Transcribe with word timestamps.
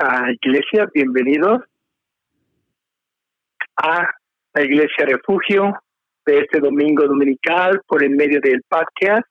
a 0.00 0.32
Iglesia, 0.32 0.88
bienvenidos 0.94 1.60
a 3.76 4.10
la 4.54 4.62
Iglesia 4.62 5.04
Refugio 5.04 5.74
de 6.24 6.38
este 6.38 6.58
domingo 6.58 7.06
dominical 7.06 7.82
por 7.86 8.02
el 8.02 8.16
medio 8.16 8.40
del 8.40 8.62
podcast 8.66 9.26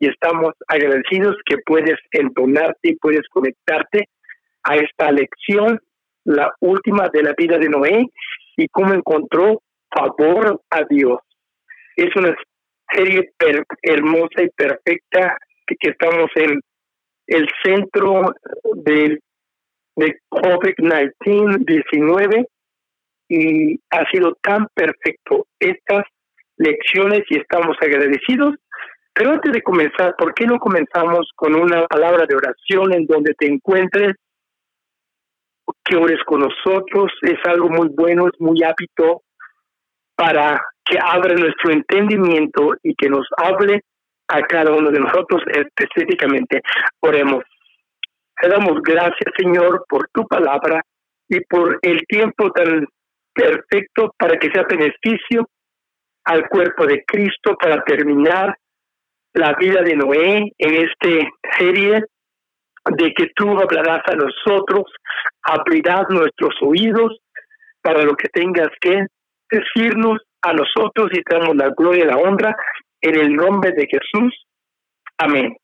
y 0.00 0.08
estamos 0.08 0.54
agradecidos 0.66 1.36
que 1.46 1.58
puedes 1.64 1.96
entonarte 2.10 2.90
y 2.90 2.96
puedes 2.96 3.28
conectarte 3.28 4.08
a 4.64 4.74
esta 4.74 5.12
lección, 5.12 5.78
la 6.24 6.52
última 6.60 7.08
de 7.12 7.22
la 7.22 7.34
vida 7.36 7.56
de 7.56 7.68
Noé 7.68 8.06
y 8.56 8.68
cómo 8.68 8.92
encontró 8.92 9.62
favor 9.94 10.60
a 10.70 10.82
Dios. 10.90 11.20
Es 11.94 12.14
una 12.16 12.34
serie 12.92 13.32
hermosa 13.82 14.42
y 14.42 14.48
perfecta 14.50 15.36
que 15.66 15.90
estamos 15.90 16.28
en 16.34 16.60
el 17.28 17.46
centro 17.62 18.34
del 18.84 19.20
de 20.00 20.18
COVID-19 20.30 21.64
19 21.64 22.46
y 23.28 23.80
ha 23.90 24.04
sido 24.10 24.36
tan 24.42 24.66
perfecto 24.74 25.46
estas 25.60 26.04
lecciones 26.56 27.22
y 27.28 27.38
estamos 27.38 27.76
agradecidos. 27.80 28.56
Pero 29.14 29.30
antes 29.32 29.52
de 29.52 29.62
comenzar, 29.62 30.14
¿por 30.16 30.34
qué 30.34 30.46
no 30.46 30.58
comenzamos 30.58 31.30
con 31.36 31.54
una 31.54 31.86
palabra 31.86 32.26
de 32.26 32.34
oración 32.34 32.92
en 32.92 33.06
donde 33.06 33.34
te 33.34 33.46
encuentres? 33.46 34.14
Que 35.84 35.96
ores 35.96 36.18
con 36.26 36.40
nosotros, 36.40 37.12
es 37.22 37.38
algo 37.44 37.68
muy 37.68 37.88
bueno, 37.88 38.26
es 38.26 38.40
muy 38.40 38.62
hábito 38.62 39.22
para 40.16 40.60
que 40.84 40.98
abra 41.00 41.34
nuestro 41.34 41.72
entendimiento 41.72 42.74
y 42.82 42.94
que 42.94 43.08
nos 43.08 43.26
hable 43.36 43.82
a 44.28 44.42
cada 44.42 44.72
uno 44.72 44.90
de 44.90 45.00
nosotros 45.00 45.42
específicamente. 45.46 46.62
Oremos. 47.00 47.44
Te 48.40 48.48
damos 48.48 48.80
gracias, 48.82 49.32
Señor, 49.36 49.84
por 49.88 50.08
tu 50.12 50.26
palabra 50.26 50.82
y 51.28 51.40
por 51.44 51.78
el 51.82 52.00
tiempo 52.06 52.50
tan 52.52 52.86
perfecto 53.34 54.14
para 54.18 54.38
que 54.38 54.50
sea 54.50 54.64
beneficio 54.68 55.46
al 56.24 56.48
cuerpo 56.48 56.86
de 56.86 57.04
Cristo 57.06 57.56
para 57.60 57.82
terminar 57.84 58.56
la 59.34 59.54
vida 59.54 59.82
de 59.82 59.94
Noé 59.94 60.52
en 60.58 60.74
esta 60.74 61.28
serie 61.58 62.02
de 62.96 63.14
que 63.14 63.26
tú 63.36 63.48
hablarás 63.58 64.02
a 64.06 64.16
nosotros, 64.16 64.84
abrirás 65.42 66.06
nuestros 66.08 66.54
oídos 66.62 67.18
para 67.82 68.02
lo 68.02 68.14
que 68.14 68.28
tengas 68.28 68.68
que 68.80 69.06
decirnos 69.50 70.20
a 70.42 70.52
nosotros 70.52 71.10
y 71.12 71.22
te 71.22 71.36
damos 71.36 71.56
la 71.56 71.70
gloria 71.76 72.04
y 72.04 72.08
la 72.08 72.16
honra 72.16 72.56
en 73.00 73.16
el 73.16 73.34
nombre 73.34 73.72
de 73.72 73.86
Jesús. 73.86 74.46
Amén. 75.18 75.54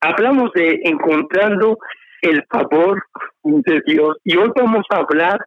Hablamos 0.00 0.52
de 0.52 0.80
encontrando 0.84 1.76
el 2.22 2.44
favor 2.50 3.02
de 3.42 3.80
Dios 3.84 4.16
y 4.22 4.36
hoy 4.36 4.50
vamos 4.54 4.84
a 4.90 4.98
hablar 4.98 5.44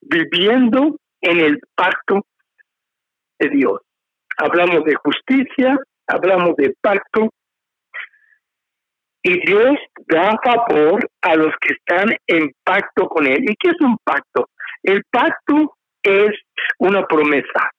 viviendo 0.00 0.96
en 1.20 1.40
el 1.40 1.60
pacto 1.76 2.26
de 3.38 3.48
Dios. 3.50 3.80
Hablamos 4.36 4.84
de 4.84 4.96
justicia, 4.96 5.78
hablamos 6.08 6.56
de 6.56 6.74
pacto 6.80 7.30
y 9.22 9.46
Dios 9.46 9.78
da 10.08 10.38
favor 10.42 11.08
a 11.22 11.36
los 11.36 11.54
que 11.60 11.74
están 11.74 12.16
en 12.26 12.52
pacto 12.64 13.08
con 13.08 13.26
Él. 13.26 13.44
¿Y 13.44 13.54
qué 13.56 13.70
es 13.70 13.80
un 13.80 13.96
pacto? 14.02 14.50
El 14.82 15.04
pacto 15.10 15.76
es 16.02 16.32
una 16.78 17.06
promesa, 17.06 17.70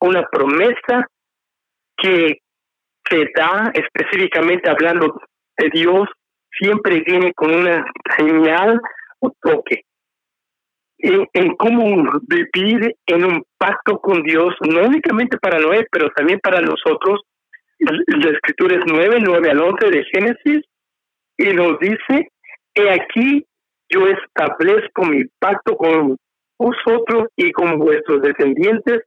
una 0.00 0.26
promesa 0.26 1.06
que 1.98 2.38
se 3.08 3.30
da 3.36 3.70
específicamente 3.74 4.70
hablando 4.70 5.20
Dios, 5.72 6.08
siempre 6.58 7.02
viene 7.06 7.32
con 7.34 7.54
una 7.54 7.84
señal 8.16 8.80
o 9.20 9.32
toque. 9.40 9.82
En, 10.98 11.56
cómo 11.56 12.10
vivir 12.22 12.96
en 13.06 13.24
un 13.24 13.44
pacto 13.58 13.98
con 13.98 14.22
Dios, 14.22 14.54
no 14.60 14.86
únicamente 14.86 15.36
para 15.38 15.58
Noé, 15.58 15.86
pero 15.90 16.08
también 16.10 16.40
para 16.40 16.60
nosotros. 16.60 17.20
La 17.78 18.30
escritura 18.30 18.76
es 18.76 18.82
9, 18.86 19.18
9 19.20 19.50
al 19.50 19.60
11 19.60 19.90
de 19.90 20.04
Génesis, 20.04 20.64
y 21.36 21.52
nos 21.52 21.78
dice, 21.80 22.28
he 22.74 22.90
aquí 22.90 23.44
yo 23.90 24.06
establezco 24.06 25.04
mi 25.04 25.24
pacto 25.38 25.76
con 25.76 26.16
vosotros 26.58 27.28
y 27.36 27.52
con 27.52 27.78
vuestros 27.78 28.22
descendientes 28.22 29.02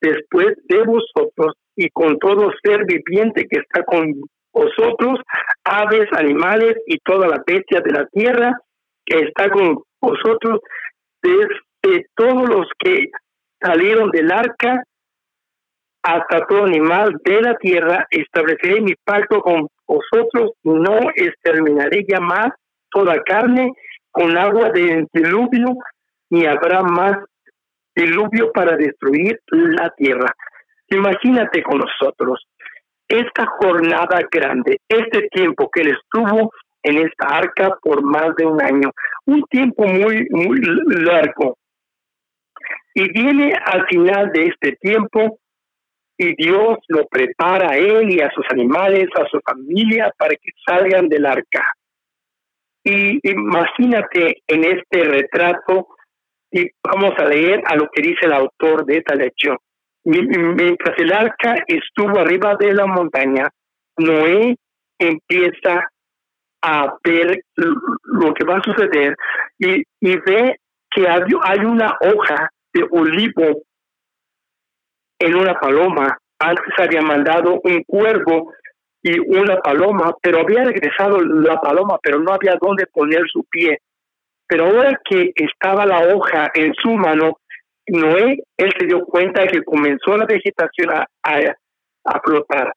después 0.00 0.56
de 0.68 0.82
vosotros 0.82 1.54
y 1.76 1.88
con 1.90 2.18
todo 2.18 2.50
ser 2.62 2.84
viviente 2.84 3.46
que 3.48 3.60
está 3.60 3.84
con 3.84 4.14
vosotros, 4.52 5.20
aves, 5.64 6.08
animales 6.12 6.76
y 6.86 6.98
toda 6.98 7.28
la 7.28 7.42
bestia 7.46 7.80
de 7.80 7.92
la 7.92 8.06
tierra 8.06 8.52
que 9.04 9.18
está 9.18 9.48
con 9.50 9.82
vosotros, 10.00 10.60
desde 11.22 12.06
todos 12.14 12.48
los 12.48 12.66
que 12.78 13.06
salieron 13.60 14.10
del 14.10 14.30
arca 14.32 14.82
hasta 16.02 16.46
todo 16.46 16.64
animal 16.64 17.14
de 17.24 17.42
la 17.42 17.56
tierra, 17.56 18.06
estableceré 18.10 18.80
mi 18.80 18.94
pacto 19.04 19.40
con 19.40 19.68
vosotros, 19.86 20.52
no 20.62 20.98
exterminaré 21.14 22.06
ya 22.08 22.20
más 22.20 22.48
toda 22.90 23.22
carne 23.22 23.72
con 24.10 24.36
agua 24.36 24.70
de 24.70 25.06
diluvio, 25.12 25.74
ni 26.30 26.46
habrá 26.46 26.82
más 26.82 27.18
diluvio 27.94 28.50
para 28.52 28.76
destruir 28.76 29.38
la 29.50 29.90
tierra. 29.90 30.32
Imagínate 30.88 31.62
con 31.62 31.78
nosotros 31.78 32.44
esta 33.10 33.44
jornada 33.58 34.20
grande, 34.30 34.80
este 34.88 35.28
tiempo 35.30 35.68
que 35.70 35.82
él 35.82 35.96
estuvo 35.98 36.52
en 36.82 36.98
esta 36.98 37.26
arca 37.26 37.76
por 37.82 38.02
más 38.02 38.34
de 38.36 38.46
un 38.46 38.62
año, 38.62 38.90
un 39.26 39.42
tiempo 39.50 39.84
muy, 39.84 40.26
muy 40.30 40.60
largo. 41.04 41.58
Y 42.94 43.12
viene 43.12 43.52
al 43.64 43.84
final 43.86 44.30
de 44.32 44.46
este 44.46 44.76
tiempo 44.76 45.38
y 46.16 46.34
Dios 46.36 46.78
lo 46.88 47.06
prepara 47.06 47.70
a 47.70 47.76
él 47.76 48.10
y 48.10 48.20
a 48.20 48.30
sus 48.30 48.44
animales, 48.50 49.08
a 49.16 49.26
su 49.28 49.40
familia, 49.40 50.12
para 50.16 50.34
que 50.34 50.50
salgan 50.66 51.08
del 51.08 51.26
arca. 51.26 51.64
Y 52.84 53.18
imagínate 53.28 54.42
en 54.46 54.64
este 54.64 55.04
retrato, 55.04 55.88
y 56.52 56.68
vamos 56.82 57.12
a 57.18 57.24
leer 57.24 57.62
a 57.66 57.74
lo 57.74 57.88
que 57.90 58.02
dice 58.02 58.26
el 58.26 58.34
autor 58.34 58.84
de 58.84 58.98
esta 58.98 59.14
lección. 59.14 59.56
Mientras 60.04 60.98
el 60.98 61.12
arca 61.12 61.56
estuvo 61.66 62.18
arriba 62.18 62.56
de 62.58 62.72
la 62.72 62.86
montaña, 62.86 63.48
Noé 63.98 64.56
empieza 64.98 65.88
a 66.62 66.94
ver 67.04 67.42
lo 67.56 68.34
que 68.34 68.44
va 68.44 68.58
a 68.58 68.62
suceder 68.62 69.14
y, 69.58 69.82
ve 70.00 70.56
que 70.90 71.06
hay 71.08 71.64
una 71.64 71.96
hoja 72.00 72.50
de 72.72 72.86
olivo 72.90 73.62
en 75.18 75.36
una 75.36 75.54
paloma. 75.54 76.18
Antes 76.38 76.74
había 76.78 77.02
mandado 77.02 77.60
un 77.62 77.82
cuervo 77.84 78.52
y 79.02 79.18
una 79.18 79.60
paloma, 79.60 80.14
pero 80.22 80.40
había 80.40 80.64
regresado 80.64 81.20
la 81.20 81.60
paloma, 81.60 81.98
pero 82.02 82.18
no 82.18 82.32
había 82.32 82.56
dónde 82.60 82.86
poner 82.86 83.22
su 83.30 83.44
pie. 83.44 83.78
Pero 84.46 84.66
ahora 84.66 85.00
que 85.04 85.32
estaba 85.36 85.86
la 85.86 86.14
hoja 86.14 86.50
en 86.54 86.74
su 86.74 86.90
mano, 86.90 87.38
Noé, 87.90 88.38
él 88.56 88.72
se 88.78 88.86
dio 88.86 89.04
cuenta 89.04 89.42
de 89.42 89.48
que 89.48 89.64
comenzó 89.64 90.16
la 90.16 90.24
vegetación 90.24 90.90
a, 90.90 91.06
a, 91.24 92.20
flotar. 92.20 92.72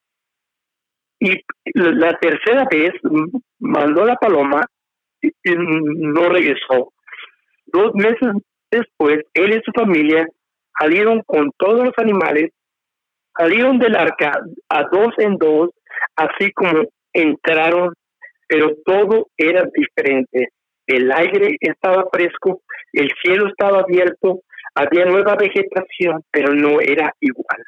Y 1.20 1.40
la 1.76 2.18
tercera 2.18 2.66
vez 2.70 2.92
mandó 3.60 4.06
la 4.06 4.16
paloma 4.16 4.66
y, 5.22 5.32
no 5.46 6.30
regresó. 6.30 6.92
Dos 7.68 7.94
meses 7.94 8.32
después, 8.72 9.20
él 9.36 9.54
y 9.54 9.62
su 9.64 9.72
familia 9.72 10.28
salieron 10.80 11.22
con 11.28 11.52
todos 11.58 11.86
los 11.86 11.94
animales, 11.98 12.50
salieron 13.38 13.78
del 13.78 13.96
arca 13.96 14.32
a 14.70 14.84
dos 14.92 15.14
en 15.20 15.38
dos, 15.38 15.70
así 16.16 16.52
como 16.54 16.86
entraron, 17.14 17.94
pero 18.48 18.72
todo 18.84 19.28
era 19.38 19.64
diferente. 19.74 20.50
El 20.88 21.12
aire 21.12 21.56
estaba 21.62 22.10
fresco, 22.12 22.62
el 22.92 23.10
cielo 23.24 23.48
estaba 23.48 23.82
abierto, 23.82 24.42
había 24.76 25.06
nueva 25.06 25.36
vegetación, 25.36 26.24
pero 26.32 26.54
no 26.54 26.80
era 26.82 27.14
igual. 27.20 27.64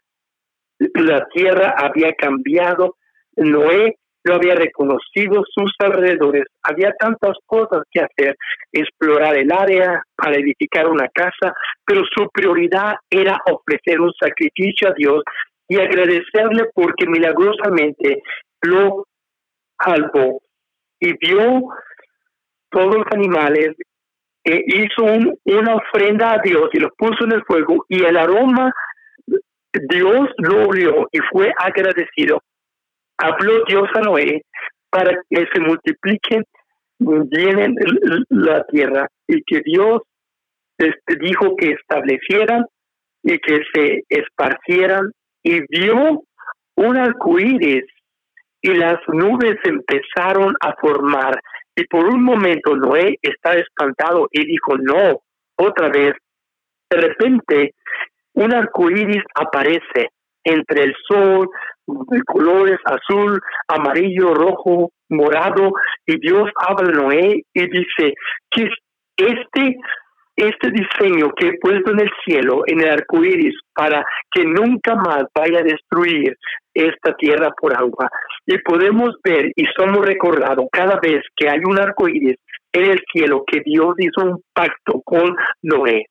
La 0.95 1.27
tierra 1.29 1.75
había 1.77 2.13
cambiado, 2.13 2.95
Noé 3.37 3.97
no 4.25 4.35
había 4.35 4.55
reconocido 4.55 5.43
sus 5.53 5.71
alrededores, 5.79 6.45
había 6.63 6.91
tantas 6.93 7.37
cosas 7.45 7.83
que 7.91 8.01
hacer, 8.01 8.35
explorar 8.71 9.37
el 9.37 9.51
área 9.51 10.01
para 10.15 10.35
edificar 10.35 10.87
una 10.87 11.07
casa, 11.09 11.53
pero 11.85 12.01
su 12.13 12.27
prioridad 12.33 12.95
era 13.09 13.37
ofrecer 13.45 14.01
un 14.01 14.11
sacrificio 14.19 14.89
a 14.89 14.93
Dios 14.97 15.23
y 15.67 15.79
agradecerle 15.79 16.69
porque 16.73 17.05
milagrosamente 17.07 18.23
lo 18.61 19.05
salvó 19.83 20.41
y 20.99 21.13
vio 21.17 21.63
todos 22.69 22.95
los 22.95 23.05
animales 23.11 23.75
eh, 24.45 24.63
hizo 24.67 25.03
una 25.45 25.75
ofrenda 25.75 26.33
a 26.33 26.39
Dios 26.43 26.69
y 26.73 26.79
lo 26.79 26.89
puso 26.97 27.25
en 27.25 27.33
el 27.33 27.43
fuego 27.43 27.85
y 27.89 28.03
el 28.03 28.17
aroma 28.17 28.71
Dios 29.89 30.29
lo 30.37 30.67
olió 30.69 31.07
y 31.11 31.19
fue 31.31 31.51
agradecido. 31.57 32.41
Habló 33.17 33.63
Dios 33.67 33.89
a 33.95 34.01
Noé 34.01 34.43
para 34.89 35.11
que 35.29 35.45
se 35.53 35.59
multipliquen 35.59 36.43
llenen 36.99 37.75
la 38.29 38.63
tierra 38.65 39.07
y 39.27 39.41
que 39.43 39.61
Dios 39.65 40.01
este, 40.77 41.15
dijo 41.19 41.55
que 41.57 41.71
establecieran 41.71 42.65
y 43.23 43.37
que 43.39 43.61
se 43.73 44.03
esparcieran 44.09 45.11
y 45.43 45.61
vio 45.67 46.23
un 46.75 46.97
arco 46.97 47.39
iris 47.39 47.85
y 48.61 48.73
las 48.73 48.97
nubes 49.07 49.57
empezaron 49.63 50.55
a 50.61 50.73
formar. 50.79 51.39
Y 51.75 51.85
por 51.85 52.05
un 52.05 52.23
momento 52.23 52.75
Noé 52.75 53.17
estaba 53.21 53.55
espantado 53.55 54.27
y 54.31 54.45
dijo, 54.45 54.77
no, 54.77 55.21
otra 55.57 55.89
vez. 55.89 56.13
De 56.89 56.97
repente, 56.97 57.73
un 58.33 58.53
arco 58.53 58.89
iris 58.89 59.23
aparece 59.33 60.09
entre 60.43 60.83
el 60.83 60.95
sol, 61.07 61.49
de 61.87 62.21
colores 62.23 62.79
azul, 62.85 63.39
amarillo, 63.67 64.33
rojo, 64.33 64.91
morado, 65.09 65.71
y 66.05 66.19
Dios 66.19 66.49
habla 66.55 66.89
a 66.89 67.01
Noé 67.03 67.43
y 67.53 67.69
dice 67.69 68.13
que 68.49 68.69
este 69.17 69.77
este 70.35 70.69
diseño 70.71 71.31
que 71.35 71.47
he 71.47 71.59
puesto 71.59 71.91
en 71.91 72.01
el 72.01 72.11
cielo, 72.25 72.63
en 72.67 72.81
el 72.81 72.89
arco 72.89 73.23
iris, 73.23 73.55
para 73.73 74.05
que 74.31 74.43
nunca 74.43 74.95
más 74.95 75.23
vaya 75.33 75.59
a 75.59 75.63
destruir 75.63 76.37
esta 76.73 77.15
tierra 77.15 77.51
por 77.59 77.73
agua. 77.73 78.09
Y 78.45 78.57
podemos 78.59 79.15
ver 79.23 79.51
y 79.55 79.65
somos 79.77 80.05
recordados 80.05 80.67
cada 80.71 80.99
vez 80.99 81.23
que 81.35 81.49
hay 81.49 81.59
un 81.65 81.79
arco 81.79 82.07
iris 82.09 82.37
en 82.73 82.91
el 82.91 83.01
cielo 83.11 83.43
que 83.47 83.61
Dios 83.65 83.95
hizo 83.97 84.25
un 84.25 84.41
pacto 84.53 85.01
con 85.05 85.35
Noé. 85.61 86.05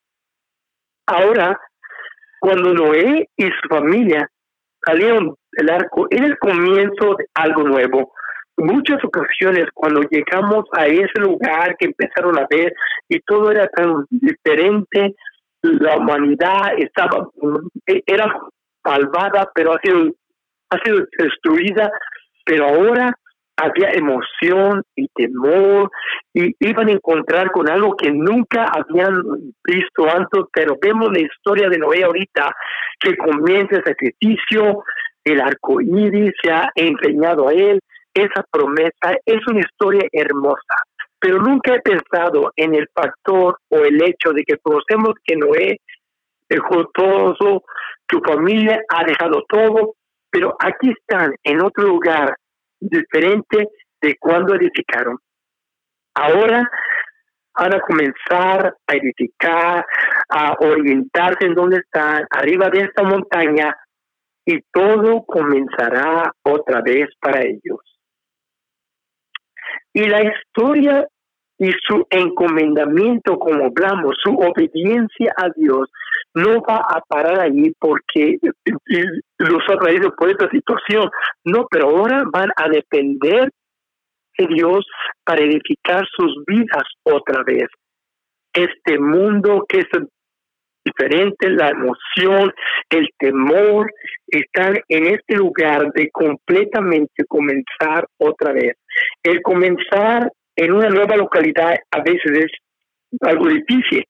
Ahora, 1.06 1.58
cuando 2.40 2.72
Noé 2.72 3.28
y 3.36 3.44
su 3.44 3.68
familia 3.68 4.26
salieron 4.84 5.34
del 5.52 5.70
arco, 5.70 6.06
era 6.10 6.26
el 6.26 6.38
comienzo 6.38 7.14
de 7.18 7.26
algo 7.34 7.62
nuevo 7.62 8.12
muchas 8.56 9.02
ocasiones 9.04 9.66
cuando 9.74 10.02
llegamos 10.10 10.64
a 10.72 10.86
ese 10.86 11.18
lugar 11.20 11.76
que 11.78 11.86
empezaron 11.86 12.38
a 12.38 12.46
ver 12.48 12.74
y 13.08 13.20
todo 13.20 13.50
era 13.50 13.66
tan 13.68 14.04
diferente, 14.10 15.14
la 15.62 15.96
humanidad 15.96 16.78
estaba, 16.78 17.28
era 18.06 18.32
salvada, 18.84 19.50
pero 19.54 19.72
ha 19.74 19.80
sido, 19.80 20.12
ha 20.70 20.78
sido 20.84 21.06
destruida, 21.18 21.90
pero 22.44 22.66
ahora 22.68 23.14
había 23.56 23.90
emoción 23.92 24.82
y 24.96 25.06
temor 25.08 25.90
y 26.32 26.54
iban 26.58 26.88
a 26.88 26.92
encontrar 26.92 27.50
con 27.52 27.70
algo 27.70 27.96
que 27.96 28.10
nunca 28.10 28.64
habían 28.64 29.22
visto 29.64 30.10
antes, 30.10 30.42
pero 30.52 30.76
vemos 30.80 31.10
la 31.12 31.20
historia 31.20 31.68
de 31.68 31.78
Noé 31.78 32.02
ahorita 32.04 32.54
que 32.98 33.16
comienza 33.16 33.76
el 33.76 33.84
sacrificio, 33.84 34.82
el 35.24 35.40
arco 35.40 35.80
iris 35.80 36.32
se 36.42 36.50
ha 36.50 36.70
empeñado 36.74 37.48
a 37.48 37.52
él, 37.52 37.80
esa 38.14 38.44
promesa 38.50 39.18
es 39.26 39.46
una 39.46 39.60
historia 39.60 40.06
hermosa, 40.12 40.76
pero 41.18 41.38
nunca 41.38 41.74
he 41.74 41.80
pensado 41.80 42.52
en 42.56 42.74
el 42.74 42.88
factor 42.94 43.58
o 43.68 43.78
el 43.78 44.02
hecho 44.02 44.32
de 44.32 44.44
que 44.44 44.58
conocemos 44.58 45.14
que 45.24 45.36
Noé 45.36 45.80
dejó 46.48 46.86
todo, 46.94 47.34
su 48.08 48.20
familia 48.20 48.80
ha 48.88 49.04
dejado 49.04 49.44
todo, 49.48 49.94
pero 50.30 50.56
aquí 50.60 50.90
están 50.90 51.34
en 51.42 51.62
otro 51.62 51.84
lugar 51.84 52.36
diferente 52.80 53.68
de 54.00 54.16
cuando 54.18 54.54
edificaron. 54.54 55.18
Ahora 56.14 56.68
van 57.58 57.74
a 57.74 57.80
comenzar 57.80 58.76
a 58.86 58.94
edificar, 58.94 59.84
a 60.28 60.56
orientarse 60.60 61.46
en 61.46 61.54
donde 61.54 61.78
están, 61.78 62.26
arriba 62.30 62.68
de 62.68 62.80
esta 62.80 63.02
montaña, 63.02 63.74
y 64.46 64.60
todo 64.72 65.24
comenzará 65.24 66.32
otra 66.42 66.82
vez 66.82 67.08
para 67.20 67.40
ellos. 67.40 67.93
Y 69.94 70.06
la 70.06 70.22
historia 70.22 71.06
y 71.58 71.70
su 71.86 72.04
encomendamiento, 72.10 73.38
como 73.38 73.66
hablamos, 73.66 74.16
su 74.22 74.32
obediencia 74.32 75.32
a 75.36 75.48
Dios, 75.56 75.88
no 76.34 76.60
va 76.62 76.78
a 76.78 77.00
parar 77.08 77.40
ahí 77.40 77.72
porque 77.78 78.38
los 79.38 79.62
ha 79.68 79.76
traído 79.78 80.12
por 80.16 80.30
esta 80.30 80.50
situación. 80.50 81.08
No, 81.44 81.66
pero 81.70 81.90
ahora 81.90 82.24
van 82.32 82.50
a 82.56 82.68
depender 82.68 83.50
de 84.36 84.46
Dios 84.48 84.84
para 85.24 85.42
edificar 85.42 86.04
sus 86.16 86.42
vidas 86.44 86.82
otra 87.04 87.44
vez. 87.44 87.68
Este 88.52 88.98
mundo 88.98 89.64
que 89.68 89.78
es 89.80 89.86
diferente, 90.84 91.50
la 91.50 91.70
emoción, 91.70 92.52
el 92.90 93.08
temor, 93.18 93.90
están 94.26 94.78
en 94.88 95.06
este 95.06 95.36
lugar 95.36 95.92
de 95.92 96.10
completamente 96.10 97.24
comenzar 97.26 98.06
otra 98.18 98.52
vez. 98.52 98.76
El 99.22 99.42
comenzar 99.42 100.30
en 100.56 100.72
una 100.72 100.88
nueva 100.88 101.16
localidad 101.16 101.76
a 101.90 102.02
veces 102.02 102.32
es 102.32 102.52
algo 103.20 103.48
difícil, 103.48 104.04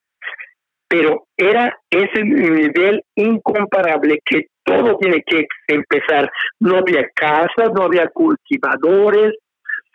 pero 0.88 1.26
era 1.36 1.76
ese 1.90 2.22
nivel 2.22 3.02
incomparable 3.14 4.18
que 4.24 4.46
todo 4.64 4.96
tiene 4.98 5.22
que 5.26 5.46
empezar. 5.68 6.30
No 6.60 6.78
había 6.78 7.06
casas, 7.14 7.70
no 7.74 7.84
había 7.84 8.08
cultivadores, 8.08 9.34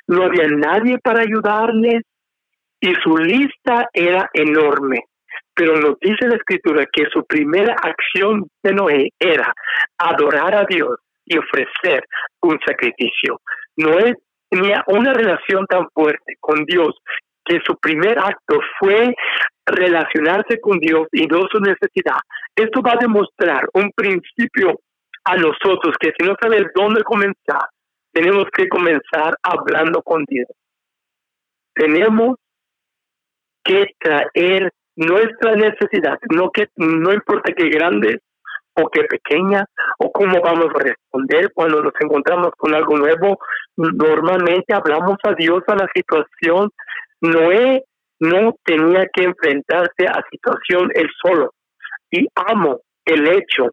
no 0.07 0.23
había 0.23 0.47
nadie 0.47 0.97
para 0.99 1.21
ayudarles 1.21 2.03
y 2.81 2.93
su 3.03 3.17
lista 3.17 3.87
era 3.93 4.29
enorme. 4.33 5.03
Pero 5.59 5.75
nos 5.75 5.99
dice 5.99 6.25
la 6.25 6.37
escritura 6.37 6.85
que 6.89 7.03
su 7.11 7.25
primera 7.25 7.75
acción 7.83 8.47
de 8.63 8.73
Noé 8.73 9.09
era 9.19 9.53
adorar 9.97 10.55
a 10.55 10.63
Dios 10.63 10.95
y 11.25 11.37
ofrecer 11.37 12.01
un 12.41 12.57
sacrificio. 12.65 13.41
Noé 13.75 14.13
tenía 14.49 14.81
una 14.87 15.13
relación 15.13 15.65
tan 15.67 15.89
fuerte 15.93 16.35
con 16.39 16.63
Dios 16.63 16.95
que 17.43 17.59
su 17.65 17.75
primer 17.75 18.17
acto 18.17 18.61
fue 18.79 19.13
relacionarse 19.65 20.61
con 20.61 20.79
Dios 20.79 21.09
y 21.11 21.27
no 21.27 21.41
su 21.51 21.59
necesidad. 21.59 22.19
Esto 22.55 22.81
va 22.81 22.93
a 22.93 23.01
demostrar 23.01 23.67
un 23.73 23.91
principio 23.93 24.79
a 25.25 25.35
nosotros 25.35 25.93
que 25.99 26.13
si 26.17 26.25
no 26.25 26.35
sabes 26.41 26.67
dónde 26.73 27.03
comenzar, 27.03 27.67
tenemos 28.13 28.45
que 28.55 28.69
comenzar 28.69 29.35
hablando 29.43 30.01
con 30.03 30.23
Dios. 30.23 30.47
Tenemos 31.73 32.37
que 33.65 33.87
traer 33.99 34.71
nuestra 34.99 35.55
necesidad, 35.55 36.19
no 36.29 36.51
que 36.51 36.67
no 36.75 37.13
importa 37.13 37.53
qué 37.55 37.69
grande 37.69 38.19
o 38.75 38.89
qué 38.89 39.03
pequeña 39.03 39.65
o 39.97 40.11
cómo 40.11 40.41
vamos 40.41 40.67
a 40.75 40.83
responder 40.83 41.51
cuando 41.53 41.81
nos 41.81 41.93
encontramos 42.01 42.51
con 42.57 42.73
algo 42.75 42.97
nuevo, 42.97 43.39
normalmente 43.77 44.73
hablamos 44.73 45.15
a 45.23 45.33
Dios 45.35 45.63
a 45.67 45.75
la 45.75 45.87
situación. 45.95 46.69
Noé 47.21 47.83
no 48.19 48.53
tenía 48.65 49.07
que 49.13 49.23
enfrentarse 49.23 50.05
a 50.05 50.21
situación 50.29 50.91
él 50.93 51.09
solo. 51.23 51.53
Y 52.11 52.27
amo 52.35 52.81
el 53.05 53.25
hecho, 53.27 53.69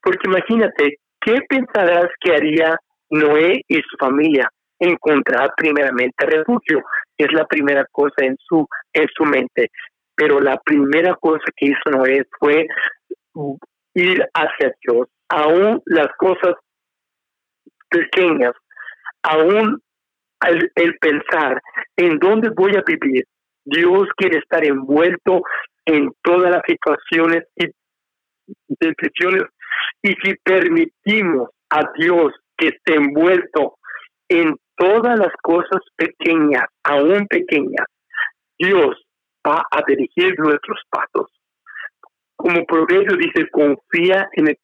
porque 0.00 0.28
imagínate, 0.28 0.98
¿qué 1.20 1.40
pensarás 1.48 2.06
que 2.20 2.32
haría 2.32 2.76
Noé 3.10 3.60
y 3.66 3.74
su 3.74 3.96
familia? 3.98 4.48
Encontrar 4.78 5.52
primeramente 5.56 6.26
refugio, 6.26 6.82
es 7.18 7.32
la 7.32 7.44
primera 7.46 7.84
cosa 7.90 8.24
en 8.24 8.36
su, 8.38 8.66
en 8.92 9.06
su 9.16 9.24
mente 9.24 9.70
pero 10.14 10.40
la 10.40 10.58
primera 10.58 11.14
cosa 11.16 11.44
que 11.56 11.66
hizo 11.66 11.90
Noé 11.90 12.26
fue 12.38 12.66
ir 13.94 14.24
hacia 14.34 14.74
Dios, 14.86 15.08
aún 15.28 15.82
las 15.86 16.08
cosas 16.18 16.54
pequeñas, 17.88 18.52
aún 19.22 19.80
el, 20.48 20.98
pensar 20.98 21.60
en 21.96 22.18
dónde 22.18 22.50
voy 22.50 22.72
a 22.76 22.82
vivir. 22.86 23.24
Dios 23.64 24.08
quiere 24.16 24.38
estar 24.38 24.66
envuelto 24.66 25.42
en 25.84 26.10
todas 26.22 26.50
las 26.50 26.62
situaciones 26.66 27.44
y 27.56 27.66
decisiones 28.68 29.44
y 30.02 30.14
si 30.22 30.34
permitimos 30.42 31.50
a 31.70 31.82
Dios 31.96 32.32
que 32.56 32.68
esté 32.68 32.96
envuelto 32.96 33.76
en 34.28 34.56
todas 34.76 35.18
las 35.18 35.32
cosas 35.42 35.80
pequeñas, 35.96 36.64
aún 36.82 37.26
pequeñas, 37.28 37.86
Dios 38.58 39.00
va 39.46 39.64
a 39.70 39.82
dirigir 39.86 40.38
nuestros 40.38 40.80
pasos. 40.90 41.30
Como 42.36 42.64
proverbio 42.64 43.16
dice, 43.16 43.48
confía 43.50 44.28
en 44.32 44.48
el 44.48 44.58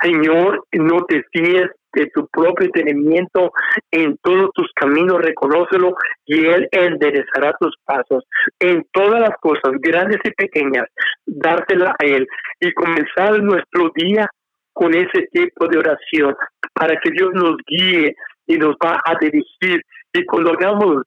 Señor, 0.00 0.66
no 0.72 1.04
te 1.06 1.22
fíes 1.32 1.70
de 1.94 2.06
tu 2.14 2.28
propio 2.28 2.66
entendimiento, 2.66 3.52
en 3.90 4.18
todos 4.18 4.50
tus 4.52 4.70
caminos 4.74 5.22
reconócelo 5.22 5.94
y 6.26 6.44
Él 6.44 6.68
enderezará 6.70 7.56
tus 7.58 7.74
pasos. 7.84 8.24
En 8.60 8.84
todas 8.92 9.20
las 9.20 9.36
cosas, 9.40 9.72
grandes 9.80 10.18
y 10.24 10.30
pequeñas, 10.32 10.84
dártela 11.24 11.96
a 11.98 12.04
Él 12.04 12.26
y 12.60 12.72
comenzar 12.72 13.42
nuestro 13.42 13.90
día 13.94 14.28
con 14.74 14.94
ese 14.94 15.26
tipo 15.32 15.66
de 15.68 15.78
oración 15.78 16.36
para 16.74 17.00
que 17.00 17.10
Dios 17.10 17.30
nos 17.32 17.56
guíe 17.66 18.14
y 18.46 18.58
nos 18.58 18.76
va 18.84 19.00
a 19.02 19.14
dirigir. 19.18 19.80
Y 20.12 20.24
cuando 20.26 20.52
hagamos 20.52 21.02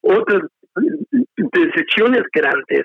otras 0.00 0.42
decisiones 1.52 2.22
grandes, 2.32 2.84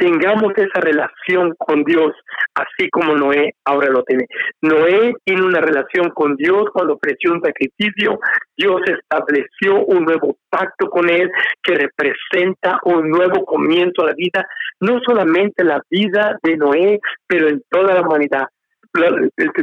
tengamos 0.00 0.52
esa 0.56 0.80
relación 0.80 1.54
con 1.58 1.84
Dios, 1.84 2.12
así 2.54 2.88
como 2.90 3.14
Noé 3.14 3.54
ahora 3.66 3.90
lo 3.90 4.02
tiene. 4.02 4.26
Noé 4.62 5.12
tiene 5.24 5.42
una 5.42 5.60
relación 5.60 6.08
con 6.10 6.36
Dios 6.36 6.64
cuando 6.72 6.94
ofreció 6.94 7.32
un 7.32 7.42
sacrificio, 7.42 8.18
Dios 8.56 8.80
estableció 8.86 9.84
un 9.84 10.04
nuevo 10.04 10.38
pacto 10.48 10.88
con 10.88 11.08
él 11.10 11.30
que 11.62 11.74
representa 11.74 12.80
un 12.84 13.10
nuevo 13.10 13.44
comienzo 13.44 14.02
a 14.02 14.06
la 14.06 14.14
vida, 14.14 14.48
no 14.80 15.00
solamente 15.06 15.62
la 15.62 15.82
vida 15.90 16.38
de 16.42 16.56
Noé, 16.56 16.98
pero 17.26 17.48
en 17.48 17.62
toda 17.68 17.94
la 17.94 18.00
humanidad. 18.00 18.46
Las 18.94 19.12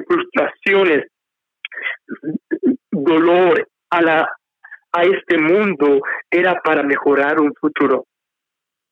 frustraciones, 0.07 1.07
dolor 2.91 3.67
a 3.89 4.01
la 4.01 4.29
a 4.91 5.03
este 5.03 5.37
mundo 5.37 6.01
era 6.31 6.59
para 6.61 6.83
mejorar 6.83 7.39
un 7.39 7.53
futuro. 7.59 8.05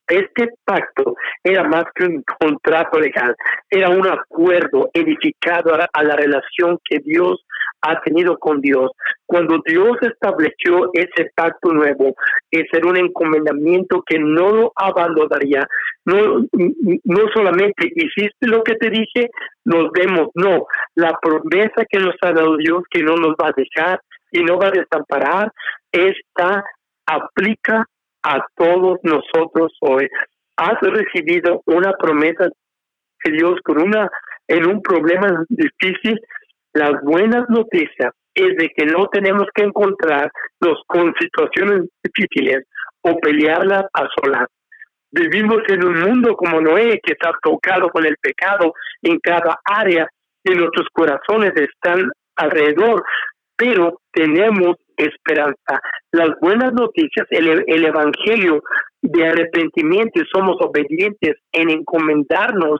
Este 0.07 0.49
pacto 0.63 1.15
era 1.43 1.63
más 1.63 1.85
que 1.95 2.05
un 2.05 2.23
contrato 2.39 2.99
legal, 2.99 3.35
era 3.69 3.89
un 3.89 4.07
acuerdo 4.07 4.89
edificado 4.93 5.73
a 5.73 6.03
la, 6.03 6.15
relación 6.15 6.77
que 6.87 6.99
Dios 6.99 7.43
ha 7.81 7.99
tenido 8.01 8.37
con 8.37 8.61
Dios. 8.61 8.91
Cuando 9.25 9.59
Dios 9.65 9.97
estableció 10.01 10.91
ese 10.93 11.31
pacto 11.35 11.73
nuevo, 11.73 12.13
ese 12.51 12.67
era 12.77 12.87
un 12.87 12.97
encomendamiento 12.97 14.03
que 14.05 14.19
no 14.19 14.51
lo 14.51 14.73
abandonaría. 14.75 15.67
No, 16.05 16.45
no 16.51 17.25
solamente 17.33 17.91
hiciste 17.95 18.47
lo 18.47 18.63
que 18.63 18.75
te 18.75 18.91
dije, 18.91 19.31
nos 19.65 19.91
vemos, 19.91 20.29
no, 20.35 20.67
la 20.93 21.17
promesa 21.19 21.83
que 21.89 21.97
nos 21.97 22.15
ha 22.21 22.31
dado 22.31 22.57
Dios 22.57 22.83
que 22.91 23.01
no 23.01 23.15
nos 23.15 23.33
va 23.41 23.47
a 23.47 23.55
dejar 23.57 23.99
y 24.31 24.43
no 24.43 24.59
va 24.59 24.67
a 24.67 24.71
desamparar, 24.71 25.51
esta 25.95 26.63
aplica 27.05 27.85
a 28.23 28.45
todos 28.55 28.99
nosotros 29.03 29.73
hoy. 29.81 30.07
Has 30.57 30.79
recibido 30.81 31.61
una 31.65 31.93
promesa 31.93 32.49
de 33.23 33.31
Dios 33.31 33.59
con 33.63 33.81
una 33.81 34.09
en 34.47 34.67
un 34.67 34.81
problema 34.81 35.43
difícil. 35.49 36.19
Las 36.73 37.01
buenas 37.03 37.45
noticias 37.49 38.13
es 38.33 38.57
de 38.57 38.69
que 38.75 38.85
no 38.85 39.07
tenemos 39.07 39.45
que 39.53 39.63
encontrarnos 39.63 40.81
con 40.87 41.13
situaciones 41.19 41.89
difíciles 42.03 42.65
o 43.01 43.17
pelearlas 43.19 43.85
a 43.93 44.07
solas. 44.17 44.47
Vivimos 45.11 45.61
en 45.69 45.85
un 45.85 46.01
mundo 46.01 46.35
como 46.35 46.59
Noé 46.59 46.99
que 47.01 47.13
está 47.13 47.31
tocado 47.41 47.89
con 47.89 48.05
el 48.05 48.17
pecado 48.17 48.73
en 49.01 49.17
cada 49.19 49.59
área 49.63 50.07
y 50.43 50.51
nuestros 50.51 50.87
corazones 50.91 51.53
están 51.55 52.11
alrededor, 52.35 53.03
pero 53.55 54.01
tenemos 54.11 54.75
esperanza. 54.97 55.79
Las 56.11 56.31
buenas 56.41 56.73
noticias, 56.73 57.27
el, 57.29 57.63
el 57.67 57.85
Evangelio 57.85 58.61
de 59.01 59.27
arrepentimiento 59.27 60.21
y 60.21 60.25
somos 60.33 60.57
obedientes 60.59 61.35
en 61.51 61.69
encomendarnos 61.69 62.79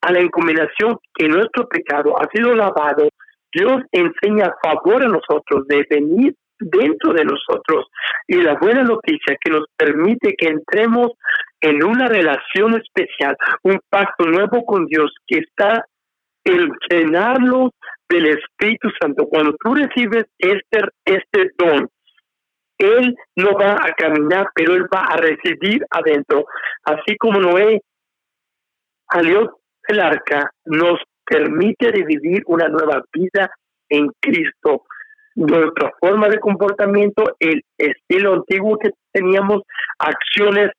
a 0.00 0.12
la 0.12 0.20
encomendación 0.20 0.98
que 1.14 1.28
nuestro 1.28 1.68
pecado 1.68 2.14
ha 2.20 2.26
sido 2.32 2.54
lavado, 2.54 3.08
Dios 3.52 3.82
enseña 3.92 4.54
favor 4.62 5.02
a 5.02 5.08
nosotros 5.08 5.66
de 5.68 5.84
venir 5.90 6.34
dentro 6.58 7.12
de 7.12 7.24
nosotros 7.24 7.86
y 8.28 8.36
la 8.36 8.54
buena 8.54 8.82
noticia 8.82 9.36
que 9.40 9.50
nos 9.50 9.64
permite 9.76 10.34
que 10.36 10.48
entremos 10.48 11.12
en 11.60 11.82
una 11.84 12.06
relación 12.06 12.80
especial, 12.80 13.36
un 13.62 13.78
pacto 13.88 14.24
nuevo 14.26 14.64
con 14.64 14.86
Dios 14.86 15.12
que 15.26 15.38
está 15.38 15.84
en 16.44 16.70
llenarnos 16.90 17.70
del 18.10 18.26
Espíritu 18.26 18.90
Santo. 19.00 19.26
Cuando 19.26 19.54
tú 19.62 19.74
recibes 19.74 20.26
este, 20.38 20.80
este 21.04 21.50
don, 21.56 21.88
Él 22.78 23.14
no 23.36 23.52
va 23.52 23.74
a 23.74 23.92
caminar, 23.96 24.48
pero 24.54 24.74
Él 24.74 24.86
va 24.92 25.04
a 25.04 25.16
residir 25.16 25.84
adentro. 25.90 26.44
Así 26.84 27.16
como 27.16 27.40
Noé 27.40 27.80
salió 29.10 29.58
del 29.88 30.00
arca, 30.00 30.50
nos 30.66 31.00
permite 31.24 31.92
vivir 31.92 32.42
una 32.46 32.68
nueva 32.68 33.02
vida 33.12 33.50
en 33.88 34.10
Cristo. 34.20 34.82
Nuestra 35.36 35.92
forma 36.00 36.28
de 36.28 36.40
comportamiento, 36.40 37.36
el 37.38 37.62
estilo 37.78 38.34
antiguo 38.34 38.76
que 38.78 38.90
teníamos, 39.12 39.62
acciones, 39.98 40.70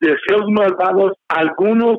deseos 0.00 0.50
malvados, 0.50 1.12
algunos 1.28 1.98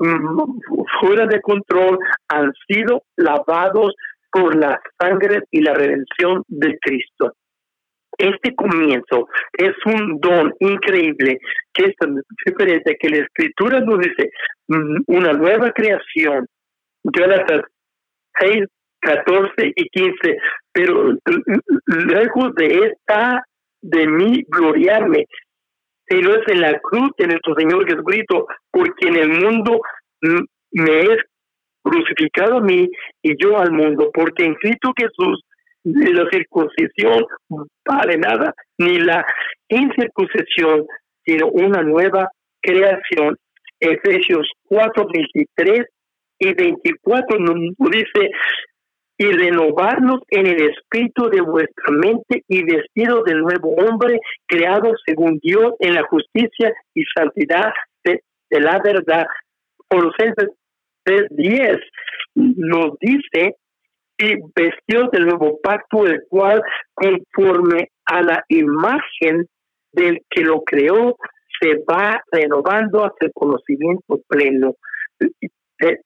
Mm, 0.00 0.60
fuera 1.00 1.26
de 1.26 1.40
control 1.40 1.98
han 2.28 2.52
sido 2.68 3.02
lavados 3.16 3.94
por 4.30 4.56
la 4.56 4.80
sangre 4.98 5.42
y 5.50 5.60
la 5.60 5.74
redención 5.74 6.42
de 6.48 6.78
Cristo. 6.80 7.32
Este 8.18 8.54
comienzo 8.54 9.28
es 9.52 9.74
un 9.86 10.18
don 10.20 10.52
increíble 10.58 11.38
que 11.72 11.84
es 11.84 11.94
diferente 12.44 12.96
que 12.98 13.10
la 13.10 13.18
escritura 13.18 13.80
nos 13.80 14.00
dice 14.00 14.30
mm, 14.66 15.02
una 15.06 15.32
nueva 15.34 15.70
creación. 15.70 16.46
Gálatas 17.04 17.62
6, 18.40 18.64
14 19.00 19.72
y 19.76 19.88
15. 19.88 20.38
Pero 20.72 21.16
lejos 21.86 22.54
de 22.56 22.88
esta, 22.88 23.44
de 23.82 24.06
mí 24.06 24.44
gloriarme, 24.48 25.26
sino 26.08 26.34
es 26.34 26.48
en 26.48 26.60
la 26.60 26.78
cruz 26.80 27.10
de 27.18 27.28
nuestro 27.28 27.54
Señor 27.54 27.86
Jesucristo, 27.86 28.46
porque 28.72 29.08
en 29.08 29.16
el 29.16 29.28
mundo 29.28 29.80
me 30.72 31.00
es 31.02 31.18
crucificado 31.82 32.58
a 32.58 32.60
mí 32.60 32.88
y 33.22 33.42
yo 33.42 33.58
al 33.58 33.72
mundo, 33.72 34.10
porque 34.12 34.44
en 34.44 34.54
Cristo 34.54 34.92
Jesús 34.96 35.42
la 35.84 36.28
circuncisión 36.30 37.24
vale 37.86 38.18
nada, 38.18 38.52
ni 38.78 38.98
la 39.00 39.24
incircuncisión, 39.68 40.86
sino 41.24 41.46
una 41.48 41.82
nueva 41.82 42.30
creación. 42.60 43.36
Efesios 43.80 44.50
4, 44.64 45.06
23 45.12 45.86
y 46.40 46.52
24 46.52 47.38
nos 47.38 47.90
dice, 47.90 48.30
y 49.18 49.32
renovarnos 49.32 50.20
en 50.30 50.46
el 50.46 50.70
espíritu 50.70 51.28
de 51.28 51.40
vuestra 51.40 51.90
mente 51.90 52.44
y 52.46 52.62
vestido 52.62 53.24
del 53.24 53.40
nuevo 53.40 53.74
hombre, 53.74 54.20
creado 54.46 54.92
según 55.04 55.40
Dios 55.42 55.72
en 55.80 55.94
la 55.94 56.04
justicia 56.04 56.72
y 56.94 57.02
santidad 57.16 57.72
de, 58.04 58.22
la 58.50 58.80
verdad. 58.82 59.26
Colosenses 59.88 60.50
3.10 61.08 61.80
nos 62.34 62.98
dice, 63.00 63.56
y 64.18 64.34
vestido 64.54 65.08
del 65.12 65.26
nuevo 65.26 65.58
pacto, 65.62 66.06
el 66.06 66.22
cual 66.28 66.60
conforme 66.94 67.88
a 68.04 68.22
la 68.22 68.44
imagen 68.48 69.46
del 69.92 70.20
que 70.28 70.42
lo 70.42 70.62
creó, 70.64 71.16
se 71.60 71.76
va 71.90 72.22
renovando 72.30 73.04
hasta 73.04 73.26
el 73.26 73.32
conocimiento 73.32 74.20
pleno. 74.28 74.74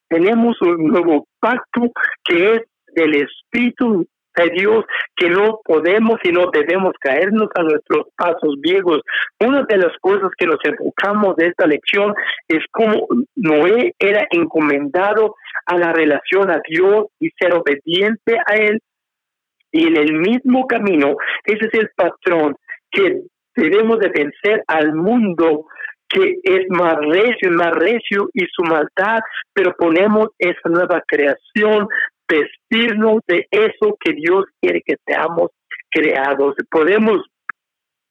tenemos 0.08 0.60
un 0.60 0.86
nuevo 0.88 1.26
pacto 1.40 1.90
que 2.24 2.54
es 2.54 2.60
del 2.94 3.14
Espíritu 3.14 4.06
de 4.36 4.50
Dios 4.50 4.84
que 5.16 5.28
no 5.28 5.60
podemos 5.64 6.18
y 6.24 6.32
no 6.32 6.50
debemos 6.52 6.92
caernos 7.00 7.48
a 7.54 7.62
nuestros 7.62 8.06
pasos 8.16 8.56
viejos. 8.60 9.00
Una 9.40 9.62
de 9.68 9.76
las 9.76 9.92
cosas 10.00 10.30
que 10.36 10.46
nos 10.46 10.58
enfocamos 10.64 11.36
de 11.36 11.48
esta 11.48 11.66
lección 11.66 12.14
es 12.48 12.64
cómo 12.70 13.06
Noé 13.36 13.94
era 13.98 14.26
encomendado 14.30 15.34
a 15.66 15.76
la 15.76 15.92
relación 15.92 16.50
a 16.50 16.60
Dios 16.68 17.06
y 17.20 17.30
ser 17.38 17.54
obediente 17.54 18.38
a 18.46 18.54
Él. 18.54 18.80
Y 19.70 19.86
en 19.86 19.96
el 19.96 20.12
mismo 20.12 20.66
camino, 20.66 21.16
ese 21.44 21.66
es 21.66 21.74
el 21.74 21.90
patrón 21.96 22.56
que 22.90 23.22
debemos 23.56 23.98
de 23.98 24.08
vencer 24.08 24.62
al 24.66 24.94
mundo 24.94 25.66
que 26.12 26.34
es 26.42 26.66
más 26.68 26.96
recio, 26.96 27.50
más 27.52 27.72
recio 27.72 28.28
y 28.34 28.44
su 28.52 28.62
maldad, 28.64 29.20
pero 29.54 29.74
ponemos 29.78 30.28
esa 30.38 30.68
nueva 30.68 31.02
creación 31.06 31.88
vestirnos 32.32 33.20
de 33.26 33.46
eso 33.50 33.96
que 34.00 34.12
Dios 34.12 34.44
quiere 34.60 34.82
que 34.84 34.96
seamos 35.06 35.50
creados. 35.90 36.54
Podemos 36.70 37.20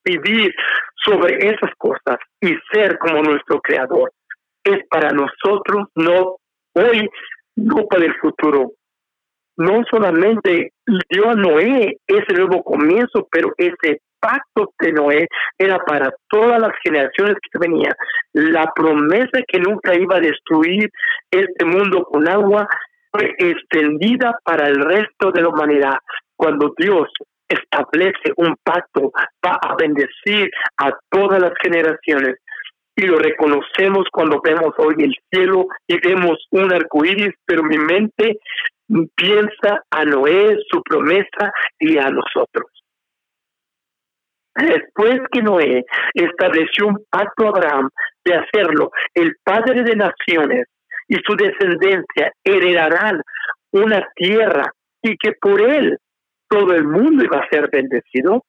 vivir 0.04 0.54
sobre 1.04 1.36
esas 1.48 1.72
cosas 1.78 2.18
y 2.40 2.54
ser 2.72 2.98
como 3.00 3.24
nuestro 3.24 3.60
creador. 3.62 4.12
Es 4.64 4.80
para 4.90 5.10
nosotros, 5.10 5.88
no 5.96 6.38
hoy, 6.76 7.10
no 7.56 7.88
para 7.88 8.06
el 8.06 8.16
futuro. 8.16 8.72
No 9.58 9.84
solamente 9.90 10.72
dio 11.10 11.30
a 11.30 11.36
Noé 11.36 11.98
ese 12.08 12.34
nuevo 12.34 12.64
comienzo, 12.64 13.28
pero 13.32 13.54
ese 13.58 14.00
pacto 14.20 14.72
de 14.80 14.94
Noé 14.94 15.28
era 15.58 15.80
para 15.80 16.12
todas 16.30 16.60
las 16.60 16.72
generaciones 16.84 17.36
que 17.52 17.60
venían. 17.60 17.94
La 18.34 18.72
promesa 18.74 19.42
que 19.48 19.60
nunca 19.60 19.96
iba 19.96 20.18
a 20.18 20.22
destruir 20.22 20.90
este 21.32 21.66
mundo 21.66 22.04
con 22.04 22.28
agua 22.30 22.68
extendida 23.38 24.38
para 24.44 24.68
el 24.68 24.76
resto 24.76 25.32
de 25.32 25.42
la 25.42 25.50
humanidad. 25.50 25.98
Cuando 26.36 26.74
Dios 26.78 27.10
establece 27.48 28.34
un 28.38 28.56
pacto, 28.64 29.12
va 29.46 29.58
a 29.62 29.76
bendecir 29.76 30.50
a 30.78 30.92
todas 31.10 31.42
las 31.42 31.54
generaciones. 31.62 32.38
Y 32.96 33.06
lo 33.06 33.18
reconocemos 33.18 34.06
cuando 34.12 34.42
vemos 34.44 34.74
hoy 34.78 34.96
el 35.00 35.16
cielo 35.30 35.66
y 35.88 35.98
vemos 36.00 36.38
un 36.52 36.74
arco 36.74 37.06
iris, 37.06 37.34
pero 37.46 37.64
mi 37.64 37.78
mente 37.78 38.40
piensa 39.16 39.84
a 39.90 40.06
Noé, 40.06 40.58
su 40.70 40.82
promesa 40.84 41.52
y 41.80 41.98
a 41.98 42.10
nosotros. 42.10 42.68
Después 44.56 45.22
que 45.32 45.42
Noé 45.42 45.86
estableció 46.14 46.88
un 46.88 47.06
pacto 47.10 47.46
a 47.46 47.50
Abraham, 47.50 47.90
de 48.26 48.36
hacerlo, 48.36 48.92
el 49.14 49.34
Padre 49.44 49.84
de 49.84 49.96
Naciones 49.96 50.68
y 51.12 51.18
su 51.28 51.36
descendencia 51.36 52.32
heredarán 52.42 53.22
una 53.74 54.02
tierra 54.16 54.72
y 55.02 55.18
que 55.18 55.34
por 55.34 55.60
él 55.62 55.98
todo 56.48 56.74
el 56.74 56.86
mundo 56.86 57.26
iba 57.26 57.40
a 57.40 57.50
ser 57.50 57.70
bendecido. 57.70 58.46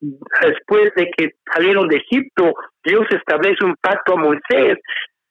Después 0.00 0.90
de 0.96 1.10
que 1.14 1.32
salieron 1.52 1.88
de 1.88 1.98
Egipto, 1.98 2.54
Dios 2.82 3.04
establece 3.10 3.62
un 3.64 3.76
pacto 3.78 4.14
a 4.14 4.16
Moisés 4.16 4.78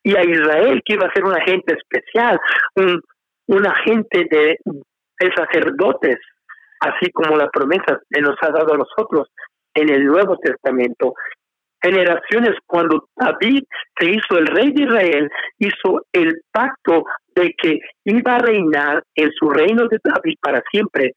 y 0.03 0.15
a 0.15 0.23
Israel, 0.23 0.81
que 0.85 0.93
iba 0.93 1.07
a 1.07 1.13
ser 1.13 1.25
un 1.25 1.33
agente 1.33 1.75
especial, 1.75 2.39
un, 2.75 3.01
un 3.47 3.65
agente 3.65 4.27
de, 4.29 4.57
de 4.63 5.33
sacerdotes, 5.35 6.17
así 6.79 7.11
como 7.11 7.37
la 7.37 7.49
promesa 7.49 7.99
que 8.07 8.21
nos 8.21 8.35
ha 8.41 8.51
dado 8.51 8.75
a 8.75 8.77
nosotros 8.77 9.29
en 9.73 9.89
el 9.89 10.05
Nuevo 10.05 10.37
Testamento. 10.37 11.15
Generaciones 11.81 12.55
cuando 12.67 13.07
David 13.15 13.63
se 13.99 14.11
hizo 14.11 14.37
el 14.37 14.47
rey 14.47 14.71
de 14.71 14.83
Israel, 14.83 15.29
hizo 15.59 16.05
el 16.13 16.41
pacto 16.51 17.03
de 17.35 17.53
que 17.57 17.79
iba 18.05 18.35
a 18.35 18.39
reinar 18.39 19.03
en 19.15 19.31
su 19.39 19.49
reino 19.49 19.87
de 19.87 19.97
David 20.03 20.35
para 20.41 20.61
siempre, 20.71 21.13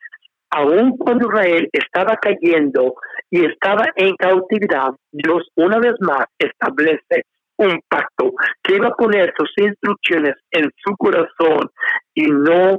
aun 0.50 0.97
cuando 0.97 1.28
Israel 1.28 1.68
estaba 1.73 2.16
cayendo 2.16 2.94
y 3.30 3.44
estaba 3.44 3.87
en 3.97 4.14
cautividad, 4.16 4.92
Dios 5.12 5.49
una 5.56 5.78
vez 5.78 5.94
más 6.00 6.26
establece 6.38 7.25
un 7.56 7.80
pacto 7.88 8.33
que 8.62 8.76
iba 8.76 8.88
a 8.88 8.97
poner 8.97 9.33
sus 9.37 9.50
instrucciones 9.59 10.35
en 10.50 10.71
su 10.85 10.97
corazón 10.97 11.71
y 12.14 12.26
no 12.26 12.78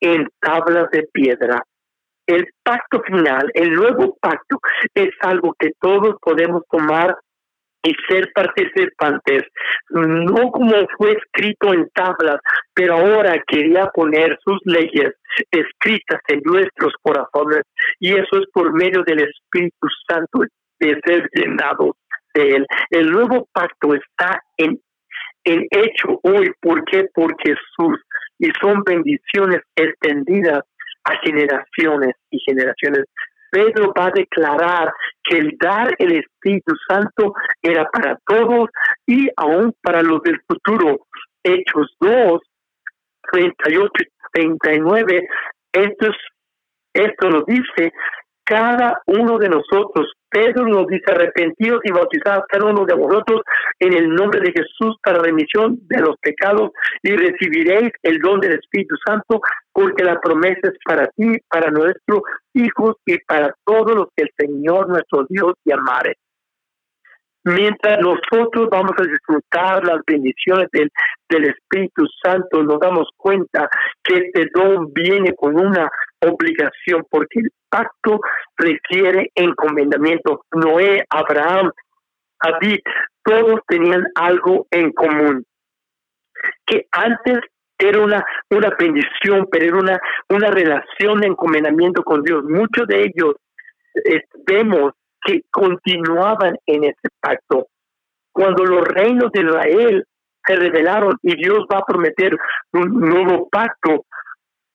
en 0.00 0.28
tablas 0.40 0.90
de 0.90 1.08
piedra. 1.12 1.62
El 2.32 2.46
pacto 2.62 3.02
final, 3.02 3.50
el 3.52 3.74
nuevo 3.74 4.16
pacto, 4.18 4.58
es 4.94 5.10
algo 5.20 5.54
que 5.58 5.72
todos 5.78 6.16
podemos 6.22 6.62
tomar 6.70 7.14
y 7.84 7.92
ser 8.08 8.30
participantes, 8.32 9.42
no 9.90 10.50
como 10.50 10.72
fue 10.96 11.12
escrito 11.12 11.74
en 11.74 11.90
tablas, 11.90 12.38
pero 12.72 12.94
ahora 12.94 13.42
quería 13.46 13.86
poner 13.88 14.38
sus 14.42 14.58
leyes 14.64 15.12
escritas 15.50 16.20
en 16.28 16.40
nuestros 16.44 16.94
corazones 17.02 17.64
y 18.00 18.12
eso 18.12 18.38
es 18.38 18.46
por 18.54 18.72
medio 18.72 19.02
del 19.04 19.28
Espíritu 19.28 19.88
Santo 20.08 20.44
de 20.80 21.00
ser 21.04 21.28
llenados 21.34 21.96
de 22.34 22.48
él. 22.50 22.66
El 22.90 23.10
nuevo 23.10 23.46
pacto 23.52 23.94
está 23.94 24.40
en, 24.56 24.80
en 25.44 25.66
hecho 25.70 26.18
hoy, 26.22 26.50
¿por 26.62 26.82
qué? 26.86 27.08
Porque 27.12 27.56
sus 27.76 28.00
y 28.38 28.50
son 28.60 28.82
bendiciones 28.84 29.60
extendidas 29.76 30.62
a 31.04 31.16
generaciones 31.24 32.14
y 32.30 32.38
generaciones. 32.40 33.04
Pedro 33.50 33.92
va 33.92 34.06
a 34.06 34.10
declarar 34.10 34.92
que 35.22 35.38
el 35.38 35.56
dar 35.60 35.94
el 35.98 36.12
Espíritu 36.12 36.74
Santo 36.88 37.34
era 37.60 37.88
para 37.90 38.18
todos 38.26 38.70
y 39.06 39.28
aún 39.36 39.74
para 39.82 40.02
los 40.02 40.22
del 40.22 40.40
futuro. 40.48 41.06
Hechos 41.44 41.94
2, 42.00 42.40
38 43.30 43.90
y 43.98 44.04
39, 44.32 45.28
esto, 45.72 46.06
esto 46.94 47.28
nos 47.28 47.44
dice 47.44 47.92
cada 48.44 49.00
uno 49.06 49.38
de 49.38 49.48
nosotros. 49.48 50.12
Pedro 50.30 50.66
nos 50.66 50.86
dice 50.86 51.12
arrepentidos 51.12 51.80
y 51.84 51.92
bautizados 51.92 52.44
cada 52.48 52.70
uno 52.70 52.86
de 52.86 52.94
vosotros 52.94 53.42
en 53.78 53.92
el 53.92 54.08
nombre 54.08 54.40
de 54.40 54.52
Jesús 54.52 54.96
para 55.02 55.18
remisión 55.18 55.78
de 55.88 56.00
los 56.00 56.16
pecados 56.20 56.70
y 57.02 57.10
recibiréis 57.14 57.92
el 58.02 58.18
don 58.18 58.40
del 58.40 58.52
Espíritu 58.52 58.96
Santo 59.06 59.40
porque 59.72 60.04
la 60.04 60.20
promesa 60.20 60.60
es 60.68 60.78
para 60.84 61.06
ti, 61.08 61.38
para 61.48 61.70
nuestros 61.70 62.22
hijos 62.54 62.96
y 63.06 63.18
para 63.18 63.54
todos 63.64 63.94
los 63.94 64.08
que 64.16 64.24
el 64.24 64.30
Señor 64.36 64.88
nuestro 64.88 65.24
Dios 65.28 65.54
llamare. 65.64 66.16
Mientras 67.44 67.98
nosotros 67.98 68.68
vamos 68.70 68.92
a 68.98 69.02
disfrutar 69.02 69.84
las 69.84 70.00
bendiciones 70.06 70.68
del, 70.70 70.88
del 71.28 71.46
Espíritu 71.46 72.06
Santo, 72.22 72.62
nos 72.62 72.78
damos 72.78 73.08
cuenta 73.16 73.68
que 74.04 74.18
este 74.18 74.48
don 74.54 74.92
viene 74.92 75.34
con 75.34 75.58
una 75.58 75.90
obligación, 76.20 77.04
porque 77.10 77.40
el 77.40 77.50
pacto 77.68 78.20
requiere 78.56 79.32
encomendamiento. 79.34 80.44
Noé, 80.52 81.04
Abraham, 81.10 81.72
David, 82.40 82.78
todos 83.24 83.60
tenían 83.66 84.04
algo 84.14 84.66
en 84.70 84.92
común. 84.92 85.44
Que 86.64 86.86
antes 86.92 87.40
era 87.82 88.00
una, 88.00 88.24
una 88.50 88.70
bendición, 88.78 89.48
pero 89.50 89.64
era 89.66 89.76
una, 89.76 90.00
una 90.28 90.50
relación 90.50 91.20
de 91.20 91.28
encomendamiento 91.28 92.02
con 92.02 92.22
Dios. 92.22 92.44
Muchos 92.44 92.86
de 92.86 93.02
ellos 93.02 93.34
eh, 94.04 94.22
vemos 94.46 94.92
que 95.24 95.42
continuaban 95.50 96.56
en 96.66 96.84
ese 96.84 97.08
pacto. 97.20 97.66
Cuando 98.32 98.64
los 98.64 98.86
reinos 98.88 99.30
de 99.32 99.40
Israel 99.40 100.04
se 100.46 100.56
revelaron 100.56 101.16
y 101.22 101.36
Dios 101.36 101.64
va 101.72 101.78
a 101.78 101.86
prometer 101.86 102.36
un 102.72 103.00
nuevo 103.00 103.48
pacto, 103.50 104.04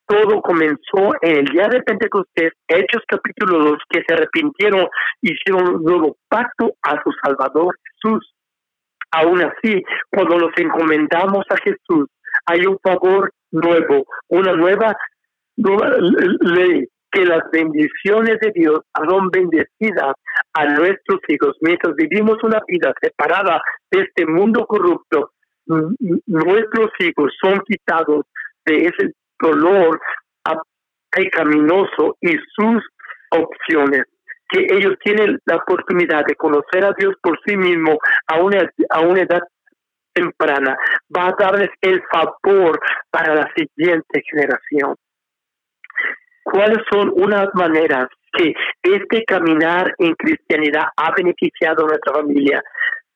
todo 0.08 0.42
comenzó 0.42 1.12
en 1.22 1.38
el 1.40 1.46
día 1.46 1.68
de 1.68 1.84
Pentecostés, 1.84 2.54
Hechos 2.68 3.04
capítulo 3.08 3.60
2, 3.72 3.78
que 3.90 4.04
se 4.08 4.14
arrepintieron, 4.14 4.88
hicieron 5.22 5.76
un 5.76 5.84
nuevo 5.84 6.16
pacto 6.30 6.74
a 6.82 7.02
su 7.04 7.12
Salvador 7.22 7.76
Jesús. 7.84 8.34
Aún 9.12 9.42
así, 9.42 9.84
cuando 10.10 10.38
nos 10.38 10.52
encomendamos 10.58 11.46
a 11.50 11.58
Jesús, 11.58 12.08
hay 12.46 12.66
un 12.66 12.78
favor 12.80 13.32
nuevo, 13.52 14.06
una 14.30 14.54
nueva, 14.54 14.96
ley, 15.56 16.86
que 17.12 17.26
las 17.26 17.42
bendiciones 17.52 18.38
de 18.42 18.52
Dios 18.54 18.82
son 19.10 19.30
bendecidas 19.30 20.14
a 20.54 20.66
nuestros 20.66 21.20
hijos. 21.30 21.56
Mientras 21.62 21.96
vivimos 21.96 22.38
una 22.44 22.62
vida 22.68 22.94
separada 23.02 23.62
de 23.92 24.02
este 24.02 24.26
mundo 24.26 24.66
corrupto, 24.66 25.32
nuestros 25.66 26.92
hijos 27.00 27.34
son 27.42 27.60
quitados 27.68 28.26
de 28.66 28.86
ese 28.86 29.14
dolor 29.40 30.00
pecaminoso 31.10 32.18
y 32.22 32.36
sus 32.56 32.84
opciones 33.32 34.04
que 34.50 34.66
ellos 34.70 34.94
tienen 35.04 35.40
la 35.46 35.58
oportunidad 35.58 36.26
de 36.26 36.36
conocer 36.36 36.86
a 36.86 36.94
Dios 36.98 37.16
por 37.22 37.38
sí 37.46 37.58
mismo 37.58 37.98
a 38.28 38.40
una, 38.40 38.70
a 38.90 39.02
una 39.02 39.22
edad 39.22 39.42
temprana, 40.18 40.76
va 41.16 41.28
a 41.28 41.36
darles 41.38 41.70
el 41.82 42.02
favor 42.12 42.80
para 43.12 43.36
la 43.36 43.50
siguiente 43.56 44.24
generación. 44.30 44.96
¿Cuáles 46.44 46.80
son 46.92 47.12
unas 47.16 47.48
maneras 47.54 48.08
que 48.34 48.54
este 48.84 49.24
caminar 49.26 49.94
en 50.00 50.14
cristianidad 50.16 50.86
ha 50.96 51.12
beneficiado 51.16 51.86
a 51.86 51.90
nuestra 51.90 52.14
familia? 52.14 52.64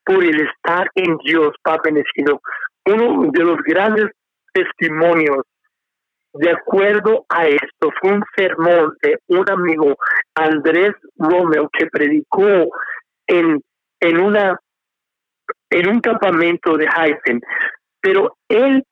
Por 0.04 0.24
el 0.24 0.42
estar 0.42 0.88
en 0.96 1.18
Dios 1.24 1.52
va 1.68 1.80
bendecido. 1.84 2.42
Uno 2.86 3.32
de 3.32 3.44
los 3.44 3.58
grandes 3.64 4.08
testimonios 4.54 5.46
de 6.34 6.50
acuerdo 6.50 7.26
a 7.30 7.46
esto, 7.46 7.92
fue 8.00 8.14
un 8.14 8.24
sermón 8.36 8.96
de 9.02 9.18
un 9.28 9.50
amigo, 9.50 9.98
Andrés 10.36 10.94
Romeo, 11.18 11.70
que 11.78 11.88
predicó 11.88 12.70
en, 13.28 13.62
en, 14.00 14.20
una, 14.20 14.58
en 15.72 15.90
un 15.90 16.02
campamento 16.02 16.78
de 16.78 16.86
Heisen, 16.86 17.42
pero 18.02 18.38
él 18.50 18.84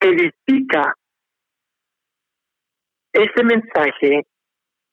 edifica 0.00 0.94
ese 3.12 3.44
mensaje 3.44 4.26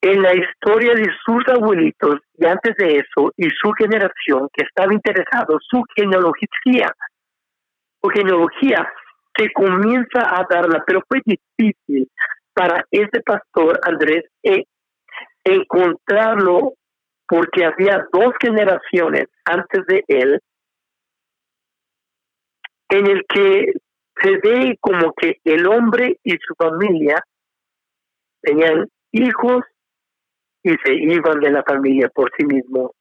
en 0.01 0.21
la 0.21 0.33
historia 0.35 0.93
de 0.93 1.07
sus 1.25 1.47
abuelitos 1.47 2.19
y 2.37 2.45
antes 2.45 2.75
de 2.77 2.97
eso, 2.97 3.31
y 3.37 3.49
su 3.49 3.71
generación 3.73 4.49
que 4.53 4.65
estaba 4.65 4.93
interesado, 4.93 5.57
su 5.61 5.83
genealogía, 5.95 6.91
su 8.01 8.09
genealogía 8.09 8.91
que 9.33 9.51
comienza 9.53 10.21
a 10.21 10.45
darla, 10.49 10.83
pero 10.85 11.01
fue 11.07 11.21
difícil 11.25 12.09
para 12.53 12.83
ese 12.91 13.21
pastor 13.21 13.79
Andrés 13.83 14.25
eh, 14.43 14.65
encontrarlo 15.43 16.73
porque 17.27 17.63
había 17.63 18.05
dos 18.11 18.33
generaciones 18.41 19.27
antes 19.45 19.85
de 19.87 20.03
él 20.07 20.39
en 22.91 23.07
el 23.07 23.25
que 23.27 23.73
se 24.21 24.37
ve 24.43 24.77
como 24.81 25.13
que 25.13 25.39
el 25.45 25.65
hombre 25.65 26.19
y 26.23 26.31
su 26.31 26.53
familia 26.55 27.23
tenían 28.41 28.87
hijos 29.13 29.63
y 30.61 30.75
se 30.83 30.93
iban 30.93 31.39
de 31.39 31.51
la 31.51 31.63
familia 31.63 32.09
por 32.09 32.29
sí 32.37 32.45
mismos, 32.45 32.91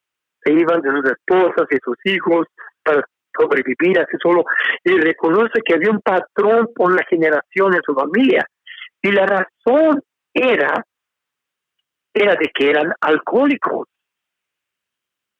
se 0.43 0.53
iban 0.53 0.81
de 0.81 0.91
sus 0.91 1.11
esposas 1.11 1.67
y 1.71 1.77
sus 1.85 1.97
hijos 2.05 2.47
para 2.85 3.05
sobrevivir 3.37 3.99
así 3.99 4.17
solo. 4.23 4.45
Y 4.85 4.97
reconoce 4.97 5.61
que 5.65 5.75
había 5.75 5.91
un 5.91 6.01
patrón 6.01 6.69
por 6.75 6.95
la 6.95 7.05
generación 7.07 7.73
de 7.73 7.81
su 7.85 7.93
familia. 7.95 8.47
Y 9.03 9.11
la 9.11 9.27
razón 9.27 10.03
era 10.33 10.85
era 12.15 12.35
de 12.37 12.51
que 12.55 12.71
eran 12.71 12.93
alcohólicos. 13.01 13.89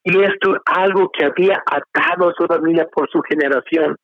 Y 0.05 0.23
esto 0.23 0.57
es 0.57 0.63
algo 0.67 1.11
que 1.11 1.25
había 1.25 1.63
atado 1.67 2.31
a 2.31 2.35
su 2.35 2.47
familia 2.47 2.89
por 2.93 3.09
su 3.11 3.21
generación 3.23 3.97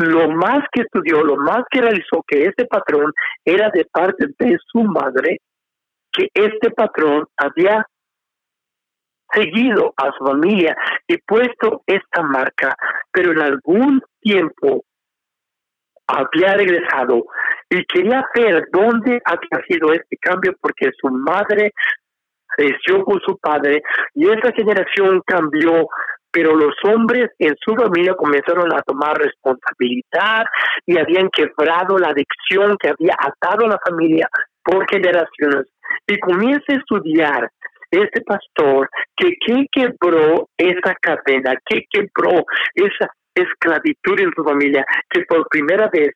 lo 0.00 0.30
más 0.30 0.60
que 0.72 0.82
estudió, 0.82 1.22
lo 1.22 1.36
más 1.36 1.62
que 1.70 1.80
realizó 1.80 2.24
que 2.26 2.44
este 2.44 2.64
patrón 2.66 3.12
era 3.44 3.70
de 3.70 3.84
parte 3.84 4.26
de 4.38 4.56
su 4.66 4.82
madre, 4.82 5.38
que 6.12 6.28
este 6.34 6.70
patrón 6.70 7.26
había 7.36 7.86
seguido 9.32 9.92
a 9.96 10.10
su 10.12 10.24
familia 10.24 10.76
y 11.06 11.16
puesto 11.18 11.82
esta 11.86 12.22
marca 12.22 12.74
pero 13.12 13.32
en 13.32 13.40
algún 13.40 14.02
tiempo 14.20 14.82
había 16.06 16.54
regresado 16.54 17.24
y 17.68 17.84
quería 17.84 18.24
ver 18.34 18.64
dónde 18.72 19.20
había 19.24 19.64
sido 19.68 19.92
este 19.92 20.16
cambio 20.20 20.56
porque 20.60 20.90
su 21.00 21.08
madre 21.10 21.72
creció 22.56 23.04
con 23.04 23.20
su 23.20 23.38
padre 23.38 23.82
y 24.14 24.28
esa 24.28 24.52
generación 24.52 25.22
cambió 25.24 25.86
pero 26.30 26.54
los 26.54 26.74
hombres 26.84 27.30
en 27.38 27.54
su 27.64 27.74
familia 27.74 28.14
comenzaron 28.14 28.72
a 28.72 28.82
tomar 28.82 29.18
responsabilidad 29.18 30.44
y 30.86 30.98
habían 30.98 31.28
quebrado 31.30 31.98
la 31.98 32.08
adicción 32.08 32.76
que 32.78 32.88
había 32.88 33.14
atado 33.18 33.66
a 33.66 33.70
la 33.70 33.78
familia 33.86 34.28
por 34.62 34.88
generaciones. 34.88 35.66
Y 36.06 36.18
comienza 36.20 36.64
a 36.68 36.76
estudiar 36.76 37.50
este 37.90 38.20
pastor 38.22 38.88
que, 39.16 39.32
que 39.44 39.66
quebró 39.72 40.48
esa 40.56 40.94
cadena, 41.00 41.54
que 41.66 41.84
quebró 41.90 42.44
esa 42.74 43.10
esclavitud 43.34 44.20
en 44.20 44.32
su 44.34 44.44
familia, 44.44 44.84
que 45.10 45.22
por 45.22 45.48
primera 45.48 45.88
vez 45.92 46.10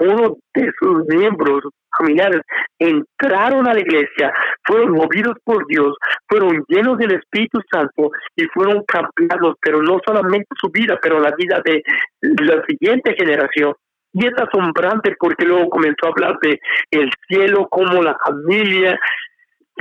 uno 0.00 0.36
de 0.54 0.70
sus 0.78 1.06
miembros 1.06 1.62
familiares 1.96 2.42
entraron 2.78 3.68
a 3.68 3.74
la 3.74 3.80
iglesia, 3.80 4.32
fueron 4.64 4.92
movidos 4.92 5.34
por 5.44 5.66
Dios, 5.66 5.96
fueron 6.28 6.64
llenos 6.68 6.98
del 6.98 7.12
Espíritu 7.12 7.60
Santo 7.70 8.10
y 8.36 8.44
fueron 8.54 8.84
cambiados, 8.84 9.56
pero 9.60 9.82
no 9.82 9.98
solamente 10.06 10.46
su 10.60 10.70
vida, 10.70 10.98
pero 11.02 11.18
la 11.18 11.32
vida 11.36 11.60
de 11.64 11.82
la 12.20 12.62
siguiente 12.66 13.14
generación. 13.16 13.74
Y 14.12 14.26
es 14.26 14.32
asombrante 14.38 15.14
porque 15.18 15.44
luego 15.44 15.68
comenzó 15.68 16.06
a 16.06 16.08
hablar 16.08 16.38
de 16.40 16.58
el 16.90 17.10
cielo, 17.28 17.68
como 17.68 18.02
la 18.02 18.16
familia, 18.24 18.98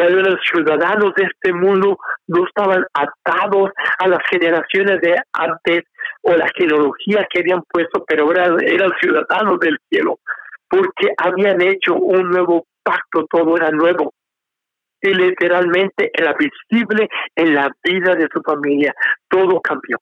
los 0.05 0.39
ciudadanos 0.51 1.13
de 1.15 1.23
este 1.23 1.53
mundo 1.53 1.97
no 2.27 2.45
estaban 2.45 2.85
atados 2.93 3.71
a 3.99 4.07
las 4.07 4.19
generaciones 4.29 5.01
de 5.01 5.15
antes 5.33 5.83
o 6.21 6.33
la 6.35 6.49
genealogía 6.55 7.27
que 7.29 7.39
habían 7.39 7.63
puesto, 7.69 8.03
pero 8.05 8.31
eran, 8.31 8.57
eran 8.63 8.91
ciudadanos 8.99 9.59
del 9.59 9.77
cielo, 9.89 10.19
porque 10.69 11.13
habían 11.17 11.61
hecho 11.61 11.95
un 11.95 12.29
nuevo 12.29 12.65
pacto, 12.83 13.25
todo 13.29 13.57
era 13.57 13.71
nuevo. 13.71 14.13
Y 15.01 15.13
literalmente 15.13 16.09
era 16.13 16.33
visible 16.33 17.07
en 17.35 17.53
la 17.53 17.69
vida 17.83 18.15
de 18.15 18.27
su 18.33 18.41
familia, 18.41 18.93
todo 19.29 19.61
cambió. 19.61 19.97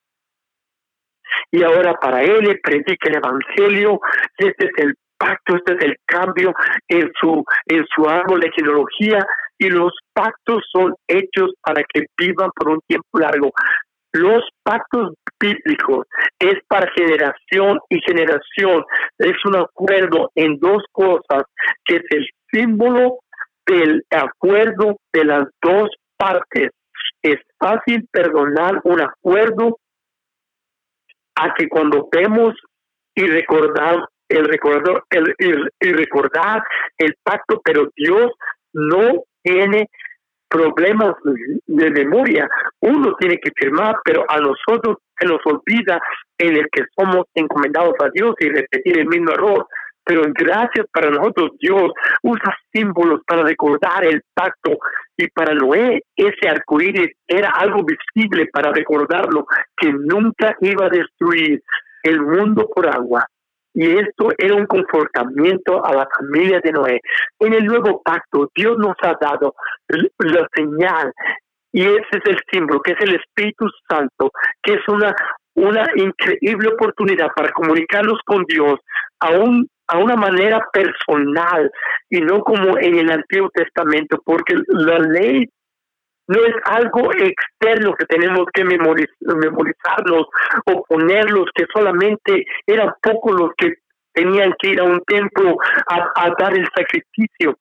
Y 1.51 1.63
ahora 1.63 1.93
para 1.95 2.21
él 2.21 2.59
predica 2.63 3.09
el 3.09 3.17
Evangelio, 3.17 3.99
este 4.37 4.65
es 4.65 4.71
el 4.77 4.95
pacto, 5.17 5.55
este 5.55 5.73
es 5.73 5.83
el 5.83 5.95
cambio 6.05 6.53
en 6.87 7.11
su, 7.19 7.43
en 7.67 7.85
su 7.93 8.07
árbol 8.07 8.39
de 8.39 8.51
genealogía, 8.51 9.25
y 9.57 9.69
los 9.69 9.93
pactos 10.13 10.63
son 10.71 10.93
hechos 11.07 11.53
para 11.61 11.81
que 11.83 12.05
vivan 12.17 12.49
por 12.55 12.69
un 12.69 12.79
tiempo 12.87 13.19
largo. 13.19 13.51
Los 14.11 14.43
pactos 14.63 15.13
bíblicos 15.39 16.07
es 16.39 16.55
para 16.67 16.91
generación 16.95 17.79
y 17.89 17.99
generación. 18.01 18.83
Es 19.17 19.35
un 19.45 19.57
acuerdo 19.57 20.31
en 20.35 20.59
dos 20.59 20.83
cosas, 20.91 21.43
que 21.85 21.97
es 21.97 22.03
el 22.09 22.27
símbolo 22.51 23.19
del 23.65 24.03
acuerdo 24.11 24.97
de 25.13 25.25
las 25.25 25.43
dos 25.61 25.89
partes. 26.17 26.71
Es 27.21 27.37
fácil 27.59 28.07
perdonar 28.11 28.81
un 28.83 29.01
acuerdo 29.01 29.79
a 31.35 31.53
que 31.53 31.67
cuando 31.67 32.07
vemos 32.11 32.53
y 33.15 33.25
recordar 33.27 34.07
el 34.29 34.45
recordar 34.45 35.03
el, 35.09 35.33
el, 35.79 35.97
recordar 35.97 36.63
el 36.97 37.15
pacto, 37.23 37.61
pero 37.63 37.89
Dios 37.95 38.31
no 38.73 39.23
tiene 39.43 39.89
problemas 40.49 41.15
de 41.65 41.91
memoria. 41.91 42.47
Uno 42.81 43.15
tiene 43.19 43.37
que 43.37 43.51
firmar, 43.55 43.97
pero 44.03 44.25
a 44.29 44.39
nosotros 44.39 44.97
se 45.17 45.27
nos 45.27 45.39
olvida 45.45 45.99
en 46.37 46.57
el 46.57 46.67
que 46.71 46.83
somos 46.97 47.25
encomendados 47.33 47.93
a 48.01 48.09
Dios 48.13 48.35
y 48.39 48.49
repetir 48.49 48.99
el 48.99 49.07
mismo 49.07 49.31
error. 49.31 49.67
Pero 50.05 50.21
gracias 50.33 50.85
para 50.93 51.09
nosotros, 51.09 51.51
Dios 51.59 51.91
usa 52.21 52.55
símbolos 52.71 53.21
para 53.25 53.43
recordar 53.43 54.05
el 54.05 54.21
pacto. 54.33 54.77
Y 55.17 55.27
para 55.29 55.55
Noé, 55.55 56.03
ese 56.15 56.47
arcoíris 56.47 57.11
era 57.27 57.49
algo 57.49 57.83
visible 57.83 58.47
para 58.53 58.71
recordarlo, 58.71 59.47
que 59.75 59.91
nunca 59.91 60.55
iba 60.61 60.85
a 60.85 60.89
destruir 60.89 61.61
el 62.03 62.21
mundo 62.21 62.69
por 62.73 62.87
agua, 62.87 63.25
y 63.75 63.97
esto 63.97 64.29
era 64.37 64.55
un 64.55 64.65
confortamiento 64.65 65.85
a 65.85 65.93
la 65.93 66.07
familia 66.17 66.61
de 66.63 66.71
Noé. 66.71 67.01
En 67.39 67.53
el 67.53 67.65
nuevo 67.65 68.01
pacto, 68.01 68.49
Dios 68.55 68.77
nos 68.77 68.95
ha 69.03 69.15
dado 69.19 69.53
la 70.19 70.47
señal 70.55 71.11
y 71.73 71.81
ese 71.81 72.07
es 72.13 72.21
el 72.25 72.37
símbolo, 72.49 72.79
que 72.81 72.93
es 72.93 73.01
el 73.01 73.15
Espíritu 73.15 73.67
Santo, 73.89 74.31
que 74.63 74.75
es 74.75 74.87
una, 74.87 75.13
una 75.55 75.85
increíble 75.95 76.69
oportunidad 76.69 77.27
para 77.35 77.51
comunicarnos 77.51 78.19
con 78.25 78.45
Dios 78.47 78.79
a, 79.19 79.31
a 79.87 79.97
una 79.97 80.15
manera 80.15 80.65
personal 80.71 81.69
y 82.09 82.21
no 82.21 82.39
como 82.43 82.77
en 82.77 82.97
el 82.97 83.11
Antiguo 83.11 83.49
Testamento, 83.53 84.21
porque 84.23 84.55
la 84.69 84.99
ley 84.99 85.49
no 86.27 86.43
es 86.43 86.55
algo 86.65 87.11
externo 87.13 87.93
que 87.93 88.05
tenemos 88.05 88.45
que 88.53 88.63
memorizarlos 88.63 90.27
o 90.65 90.83
ponerlos, 90.87 91.45
que 91.53 91.65
solamente 91.73 92.45
eran 92.65 92.93
pocos 93.01 93.39
los 93.39 93.51
que 93.57 93.73
tenían 94.13 94.53
que 94.59 94.69
ir 94.69 94.79
a 94.79 94.85
un 94.85 95.01
templo 95.05 95.57
a, 95.87 96.31
dar 96.39 96.57
el 96.57 96.67
sacrificio. 96.75 97.57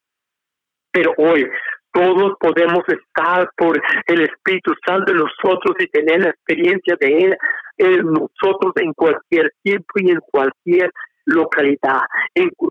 Pero 0.92 1.12
hoy 1.18 1.46
todos 1.92 2.34
podemos 2.40 2.82
estar 2.88 3.50
por 3.56 3.80
el 4.06 4.20
Espíritu 4.22 4.72
Santo 4.86 5.12
en 5.12 5.18
nosotros 5.18 5.76
y 5.78 5.86
tener 5.88 6.20
la 6.20 6.30
experiencia 6.30 6.96
de 7.00 7.18
Él 7.18 7.36
en 7.78 8.04
nosotros 8.04 8.72
en 8.76 8.92
cualquier 8.94 9.52
tiempo 9.62 9.94
y 9.96 10.10
en 10.10 10.20
cualquier 10.20 10.90
localidad, 11.26 12.02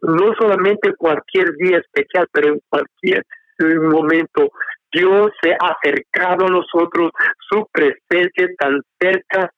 no 0.03 0.34
solamente 0.39 0.93
cualquier 0.95 1.53
día 1.56 1.79
especial, 1.79 2.27
pero 2.32 2.53
en 2.53 2.62
cualquier 2.69 3.25
momento. 3.60 4.49
Dios 4.93 5.32
se 5.41 5.53
ha 5.53 5.75
acercado 5.75 6.45
a 6.45 6.49
nosotros, 6.49 7.12
su 7.49 7.67
presencia 7.71 8.47
tan 8.58 8.79
cerca, 8.99 9.51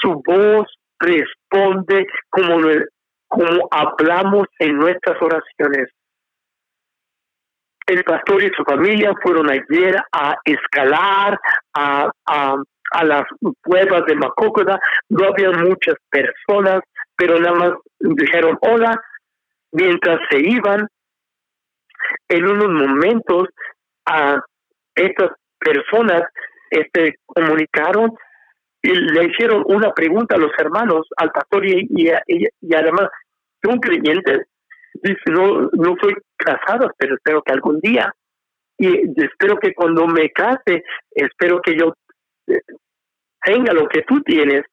su 0.00 0.22
voz 0.24 0.66
responde 0.98 2.06
como, 2.30 2.58
como 3.26 3.68
hablamos 3.70 4.46
en 4.58 4.78
nuestras 4.78 5.20
oraciones. 5.20 5.88
El 7.86 8.02
pastor 8.02 8.42
y 8.42 8.50
su 8.56 8.64
familia 8.64 9.12
fueron 9.22 9.48
ayer 9.50 9.96
a 10.12 10.36
escalar 10.44 11.38
a, 11.74 12.10
a, 12.26 13.04
las 13.04 13.24
cuevas 13.62 14.04
de 14.06 14.16
Macócoda. 14.16 14.80
No 15.08 15.28
había 15.28 15.52
muchas 15.52 15.94
personas, 16.10 16.80
pero 17.16 17.38
nada 17.38 17.54
más 17.54 17.72
dijeron 18.00 18.58
hola 18.60 19.00
mientras 19.70 20.18
se 20.30 20.40
iban. 20.40 20.88
En 22.28 22.44
unos 22.44 22.68
momentos 22.68 23.48
a 24.06 24.40
estas 24.96 25.30
personas 25.58 26.22
este, 26.70 27.16
comunicaron 27.26 28.12
y 28.82 28.90
le 28.94 29.24
hicieron 29.26 29.64
una 29.66 29.92
pregunta 29.92 30.36
a 30.36 30.38
los 30.38 30.52
hermanos, 30.58 31.06
al 31.16 31.30
pastor 31.30 31.66
y, 31.66 31.88
y, 31.90 32.74
además 32.74 33.08
son 33.62 33.78
creyentes. 33.78 34.46
Dice, 34.94 35.20
no, 35.26 35.68
no 35.72 35.96
soy 36.00 36.14
casado, 36.36 36.90
pero 36.96 37.16
espero 37.16 37.42
que 37.42 37.52
algún 37.52 37.80
día. 37.80 38.12
Y 38.78 39.10
espero 39.20 39.56
que 39.58 39.74
cuando 39.74 40.06
me 40.06 40.30
case, 40.30 40.84
espero 41.10 41.60
que 41.62 41.76
yo 41.76 41.94
eh, 42.46 42.60
tenga 43.42 43.72
lo 43.72 43.88
que 43.88 44.02
tú 44.02 44.20
tienes 44.22 44.64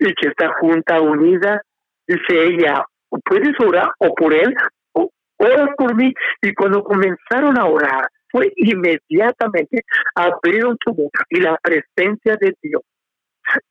y 0.00 0.12
que 0.14 0.28
está 0.28 0.52
junta, 0.60 1.00
unida. 1.00 1.62
Dice 2.06 2.44
ella, 2.46 2.84
¿puedes 3.24 3.58
orar 3.60 3.90
o 3.98 4.14
por 4.14 4.34
él? 4.34 4.54
O, 4.92 5.10
ora 5.36 5.72
por 5.76 5.94
mí. 5.94 6.12
Y 6.42 6.52
cuando 6.54 6.82
comenzaron 6.82 7.58
a 7.58 7.66
orar, 7.66 8.08
fue 8.34 8.52
inmediatamente 8.56 9.84
abrieron 10.16 10.76
su 10.84 10.92
boca 10.92 11.24
y 11.30 11.40
la 11.40 11.56
presencia 11.62 12.36
de 12.40 12.52
Dios 12.60 12.82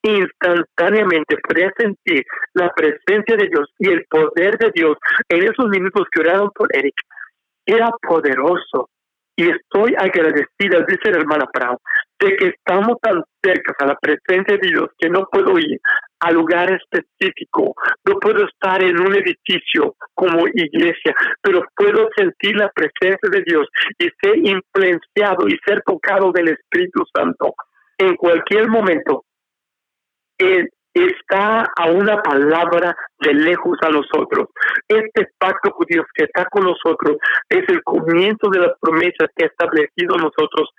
instantáneamente 0.04 1.36
podía 1.38 1.69
sentir 1.78 2.23
la 2.54 2.71
presencia 2.73 3.36
de 3.36 3.49
Dios 3.49 3.73
y 3.80 3.89
el 3.89 4.06
poder 4.06 4.58
de 4.58 4.71
Dios 4.73 4.95
en 5.28 5.43
esos 5.43 5.67
minutos 5.67 6.06
que 6.12 6.21
oraron 6.21 6.49
por 6.56 6.73
Eric. 6.73 6.95
Era 7.65 7.89
poderoso. 8.08 8.89
Y 9.36 9.50
estoy 9.50 9.96
agradecida, 9.98 10.86
dice 10.88 11.12
la 11.12 11.17
hermana 11.17 11.46
Brown, 11.54 11.78
de 12.19 12.36
que 12.38 12.48
estamos 12.50 12.98
tan 13.02 13.24
cerca 13.43 13.74
a 13.80 13.88
la 13.88 13.96
presencia 13.96 14.58
de 14.58 14.69
Dios 14.69 14.89
que 14.98 15.10
no 15.10 15.28
puedo 15.32 15.58
ir 15.58 15.80
a 16.19 16.32
lugar 16.32 16.72
específico, 16.72 17.74
no 18.06 18.19
puedo 18.19 18.46
estar 18.46 18.82
en 18.84 19.00
un 19.02 19.13
edificio 19.15 19.96
como 20.13 20.48
iglesia, 20.48 21.15
pero 21.41 21.63
puedo 21.76 22.08
sentir 22.15 22.56
la 22.56 22.69
presencia 22.69 23.30
de 23.30 23.43
Dios 23.46 23.67
y 23.98 24.08
ser 24.22 24.38
influenciado 24.38 25.48
y 25.48 25.58
ser 25.65 25.82
tocado 25.86 26.32
del 26.32 26.50
Espíritu 26.50 27.04
Santo 27.13 27.56
en 27.98 28.15
cualquier 28.15 28.69
momento. 28.69 29.26
Está 30.93 31.65
a 31.75 31.91
una 31.91 32.21
palabra 32.21 32.95
de 33.19 33.34
lejos 33.34 33.77
a 33.82 33.89
nosotros. 33.89 34.49
Este 34.88 35.27
pacto 35.38 35.75
Dios 35.88 36.06
que 36.13 36.25
está 36.25 36.45
con 36.45 36.63
nosotros 36.63 37.17
es 37.49 37.67
el 37.67 37.84
comienzo 37.84 38.49
de 38.51 38.60
las 38.60 38.71
promesas 38.79 39.29
que 39.36 39.45
ha 39.45 39.47
establecido 39.47 40.17
nosotros 40.17 40.69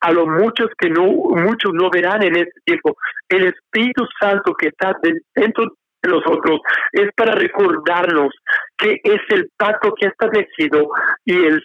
a 0.00 0.12
los 0.12 0.26
muchos 0.26 0.68
que 0.78 0.88
no, 0.90 1.06
muchos 1.06 1.72
no 1.74 1.90
verán 1.90 2.22
en 2.22 2.36
este 2.36 2.60
tiempo. 2.64 2.96
El 3.28 3.46
Espíritu 3.46 4.06
Santo 4.20 4.54
que 4.54 4.68
está 4.68 4.96
dentro 5.34 5.72
nosotros, 6.06 6.60
es 6.92 7.08
para 7.16 7.34
recordarnos 7.34 8.32
que 8.76 9.00
es 9.02 9.20
el 9.30 9.50
pacto 9.56 9.92
que 9.94 10.06
ha 10.06 10.10
establecido 10.10 10.88
y 11.24 11.44
el 11.44 11.62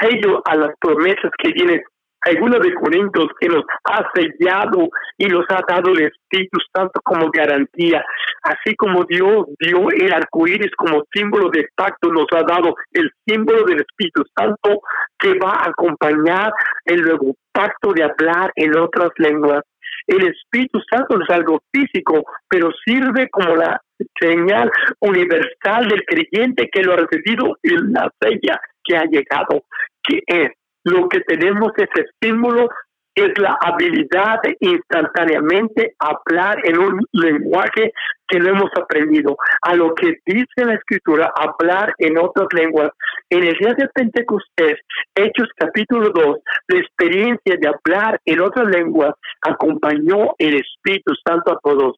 sello 0.00 0.42
a 0.44 0.56
las 0.56 0.70
promesas 0.80 1.30
que 1.38 1.52
vienen 1.52 1.82
algunos 2.26 2.60
de 2.60 2.74
Corintios 2.74 3.28
que 3.40 3.48
nos 3.48 3.64
ha 3.84 4.04
sellado 4.14 4.88
y 5.16 5.26
nos 5.26 5.44
ha 5.48 5.60
dado 5.68 5.92
el 5.92 6.06
Espíritu 6.06 6.58
Santo 6.74 7.00
como 7.04 7.30
garantía, 7.30 8.04
así 8.42 8.74
como 8.76 9.04
Dios 9.04 9.46
dio 9.60 9.88
el 9.90 10.12
arco 10.12 10.46
iris 10.46 10.72
como 10.76 11.04
símbolo 11.12 11.50
de 11.50 11.68
pacto, 11.74 12.12
nos 12.12 12.26
ha 12.32 12.42
dado 12.42 12.74
el 12.92 13.10
símbolo 13.26 13.64
del 13.64 13.80
Espíritu 13.80 14.24
Santo 14.36 14.80
que 15.18 15.38
va 15.38 15.50
a 15.50 15.70
acompañar 15.70 16.52
el 16.84 17.02
nuevo 17.02 17.36
pacto 17.52 17.92
de 17.92 18.02
hablar 18.02 18.52
en 18.56 18.76
otras 18.76 19.10
lenguas. 19.18 19.62
El 20.06 20.26
Espíritu 20.26 20.80
Santo 20.90 21.18
es 21.20 21.30
algo 21.30 21.60
físico, 21.72 22.24
pero 22.48 22.70
sirve 22.84 23.28
como 23.30 23.56
la 23.56 23.80
señal 24.20 24.70
universal 25.00 25.88
del 25.88 26.04
creyente 26.04 26.68
que 26.72 26.82
lo 26.82 26.92
ha 26.92 26.96
recibido 26.96 27.56
y 27.62 27.70
la 27.92 28.10
sella 28.20 28.60
que 28.84 28.96
ha 28.96 29.04
llegado, 29.04 29.62
que 30.02 30.20
es 30.26 30.50
lo 30.86 31.08
que 31.08 31.20
tenemos 31.20 31.72
ese 31.76 32.06
símbolo 32.22 32.68
es 33.16 33.36
la 33.38 33.58
habilidad 33.60 34.40
de 34.42 34.56
instantáneamente 34.60 35.94
hablar 35.98 36.58
en 36.64 36.78
un 36.78 37.00
lenguaje 37.12 37.92
que 38.28 38.38
no 38.38 38.50
hemos 38.50 38.70
aprendido. 38.76 39.36
A 39.62 39.74
lo 39.74 39.94
que 39.94 40.18
dice 40.24 40.64
la 40.64 40.74
escritura, 40.74 41.32
hablar 41.34 41.92
en 41.98 42.18
otras 42.18 42.46
lenguas. 42.52 42.90
En 43.30 43.42
el 43.42 43.54
día 43.54 43.74
de 43.74 43.88
Pentecostés, 43.88 44.78
Hechos 45.14 45.48
capítulo 45.56 46.10
2, 46.10 46.36
la 46.68 46.78
experiencia 46.78 47.56
de 47.58 47.68
hablar 47.68 48.20
en 48.24 48.40
otras 48.40 48.68
lenguas 48.68 49.14
acompañó 49.42 50.34
el 50.38 50.60
Espíritu 50.60 51.14
Santo 51.26 51.52
a 51.52 51.58
todos. 51.62 51.96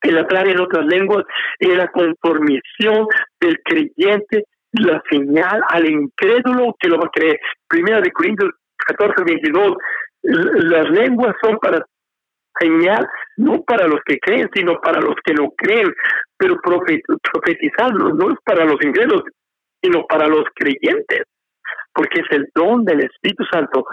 El 0.00 0.18
hablar 0.18 0.48
en 0.48 0.60
otras 0.60 0.86
lenguas 0.86 1.24
era 1.60 1.86
conformación 1.92 3.06
del 3.40 3.60
creyente 3.62 4.44
la 4.72 5.02
señal 5.10 5.62
al 5.68 5.88
incrédulo 5.88 6.74
que 6.78 6.88
lo 6.88 6.98
va 6.98 7.06
a 7.06 7.10
creer. 7.10 7.38
Primera 7.68 8.00
de 8.00 8.10
Corintios 8.10 8.50
14, 8.86 9.24
22. 9.24 9.76
Las 10.22 10.90
lenguas 10.90 11.34
son 11.42 11.58
para 11.58 11.84
señal, 12.58 13.06
no 13.36 13.62
para 13.62 13.86
los 13.86 14.00
que 14.04 14.18
creen, 14.18 14.48
sino 14.54 14.80
para 14.80 15.00
los 15.00 15.14
que 15.24 15.34
no 15.34 15.50
creen. 15.56 15.92
Pero 16.36 16.56
profetizar 16.60 17.92
no 17.94 18.30
es 18.30 18.36
para 18.44 18.64
los 18.64 18.82
incrédulos, 18.82 19.22
sino 19.82 20.06
para 20.06 20.26
los 20.28 20.44
creyentes, 20.54 21.22
porque 21.92 22.20
es 22.20 22.26
el 22.30 22.48
don 22.54 22.84
del 22.84 23.00
Espíritu 23.00 23.44
Santo 23.50 23.84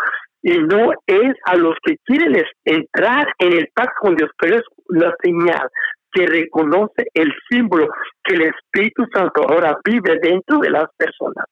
y 0.41 0.57
no 0.57 0.91
es 1.05 1.33
a 1.45 1.55
los 1.55 1.75
que 1.83 1.97
quieren 2.05 2.41
entrar 2.63 3.27
en 3.39 3.53
el 3.53 3.67
pacto 3.73 3.93
con 3.99 4.15
Dios, 4.15 4.29
pero 4.37 4.57
es 4.57 4.63
la 4.87 5.13
señal 5.21 5.67
que 6.11 6.25
reconoce 6.25 7.07
el 7.13 7.31
símbolo 7.49 7.87
que 8.23 8.35
el 8.35 8.41
Espíritu 8.43 9.05
Santo 9.13 9.43
ahora 9.47 9.77
vive 9.83 10.19
dentro 10.21 10.59
de 10.59 10.69
las 10.69 10.85
personas, 10.97 11.45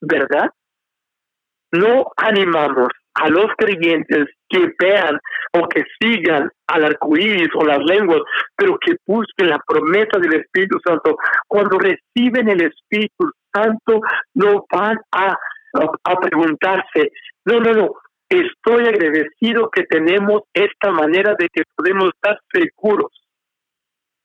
¿verdad? 0.00 0.50
No 1.72 2.06
animamos 2.16 2.88
a 3.14 3.28
los 3.28 3.46
creyentes 3.56 4.26
que 4.48 4.72
vean 4.78 5.18
o 5.52 5.68
que 5.68 5.84
sigan 6.00 6.50
al 6.66 6.84
arcoíris 6.84 7.48
o 7.54 7.64
las 7.64 7.78
lenguas, 7.84 8.20
pero 8.56 8.76
que 8.78 8.96
busquen 9.06 9.48
la 9.48 9.60
promesa 9.66 10.18
del 10.20 10.40
Espíritu 10.40 10.78
Santo. 10.84 11.16
Cuando 11.46 11.78
reciben 11.78 12.48
el 12.48 12.62
Espíritu 12.62 13.30
Santo, 13.52 14.00
no 14.34 14.64
van 14.72 14.98
a, 15.12 15.36
a 16.04 16.20
preguntarse, 16.20 17.10
no, 17.44 17.60
no, 17.60 17.72
no, 17.72 17.92
estoy 18.28 18.86
agradecido 18.86 19.70
que 19.70 19.84
tenemos 19.84 20.42
esta 20.52 20.90
manera 20.90 21.34
de 21.38 21.48
que 21.52 21.62
podemos 21.76 22.10
estar 22.14 22.38
seguros 22.52 23.23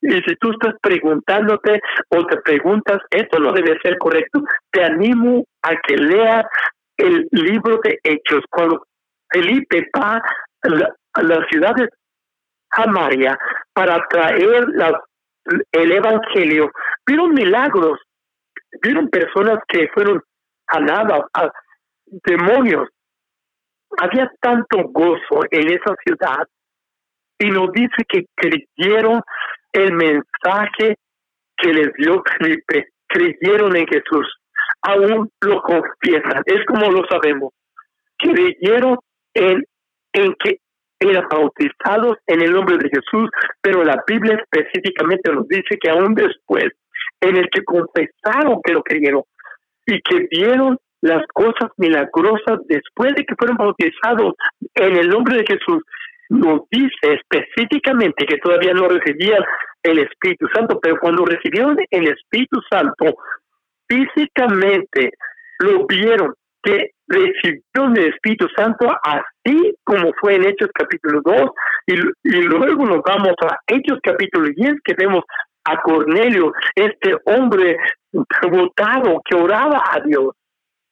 y 0.01 0.21
si 0.21 0.35
tú 0.37 0.51
estás 0.51 0.75
preguntándote 0.81 1.81
o 2.09 2.25
te 2.25 2.37
preguntas, 2.37 2.99
esto 3.11 3.39
no 3.39 3.51
debe 3.51 3.77
ser 3.81 3.97
correcto, 3.97 4.41
te 4.71 4.83
animo 4.83 5.43
a 5.61 5.75
que 5.87 5.97
leas 5.97 6.45
el 6.97 7.27
libro 7.31 7.79
de 7.83 7.99
Hechos. 8.03 8.43
Cuando 8.49 8.85
Felipe 9.29 9.89
va 9.97 10.21
a 10.61 11.21
la, 11.21 11.45
ciudad 11.49 11.75
de 11.75 11.89
Samaria 12.73 13.37
para 13.73 14.05
traer 14.09 14.67
el 15.71 15.91
evangelio, 15.91 16.71
vieron 17.05 17.33
milagros, 17.33 17.99
vieron 18.81 19.09
personas 19.09 19.59
que 19.67 19.89
fueron 19.93 20.21
sanadas, 20.71 21.21
a 21.33 21.51
demonios. 22.25 22.87
Había 24.01 24.31
tanto 24.39 24.83
gozo 24.89 25.41
en 25.51 25.73
esa 25.73 25.95
ciudad 26.05 26.47
y 27.39 27.49
nos 27.49 27.71
dice 27.71 28.03
que 28.07 28.25
creyeron 28.35 29.21
el 29.73 29.93
mensaje 29.93 30.95
que 31.57 31.73
les 31.73 31.93
dio 31.93 32.23
Felipe, 32.37 32.87
creyeron 33.07 33.75
en 33.75 33.85
Jesús, 33.87 34.27
aún 34.81 35.29
lo 35.41 35.61
confiesan, 35.61 36.43
es 36.45 36.65
como 36.65 36.89
lo 36.91 37.05
sabemos, 37.09 37.53
creyeron 38.17 38.97
en, 39.33 39.63
en 40.13 40.33
que 40.43 40.59
eran 40.99 41.27
bautizados 41.29 42.17
en 42.27 42.41
el 42.41 42.51
nombre 42.51 42.77
de 42.77 42.89
Jesús, 42.89 43.29
pero 43.61 43.83
la 43.83 44.01
Biblia 44.05 44.37
específicamente 44.51 45.31
nos 45.31 45.47
dice 45.47 45.77
que 45.79 45.89
aún 45.89 46.13
después, 46.13 46.65
en 47.21 47.37
el 47.37 47.49
que 47.49 47.63
confesaron 47.63 48.61
que 48.63 48.73
lo 48.73 48.83
creyeron 48.83 49.23
y 49.85 50.01
que 50.01 50.27
vieron 50.29 50.77
las 51.01 51.25
cosas 51.33 51.71
milagrosas 51.77 52.59
después 52.67 53.13
de 53.15 53.23
que 53.23 53.35
fueron 53.37 53.57
bautizados 53.57 54.33
en 54.75 54.97
el 54.97 55.09
nombre 55.09 55.37
de 55.37 55.45
Jesús, 55.47 55.83
nos 56.29 56.61
dice 56.69 57.19
específicamente 57.19 58.25
que 58.25 58.37
todavía 58.37 58.73
no 58.73 58.87
recibían 58.87 59.43
el 59.83 59.99
Espíritu 59.99 60.47
Santo, 60.53 60.79
pero 60.79 60.97
cuando 60.99 61.25
recibieron 61.25 61.77
el 61.89 62.07
Espíritu 62.07 62.61
Santo, 62.69 63.15
físicamente 63.87 65.13
lo 65.59 65.85
vieron 65.87 66.33
que 66.61 66.91
recibieron 67.07 67.97
el 67.97 68.13
Espíritu 68.13 68.47
Santo 68.55 68.87
así 69.03 69.75
como 69.83 70.11
fue 70.19 70.35
en 70.35 70.45
Hechos 70.45 70.69
capítulo 70.73 71.21
2 71.23 71.49
y, 71.87 71.93
y 72.23 72.41
luego 72.43 72.85
nos 72.85 73.01
vamos 73.01 73.33
a 73.41 73.57
Hechos 73.65 73.99
capítulo 74.03 74.49
10 74.55 74.75
que 74.83 74.93
vemos 74.97 75.23
a 75.63 75.81
Cornelio, 75.81 76.53
este 76.75 77.15
hombre 77.25 77.77
votado 78.11 79.21
que 79.25 79.35
oraba 79.35 79.83
a 79.91 79.99
Dios 80.01 80.33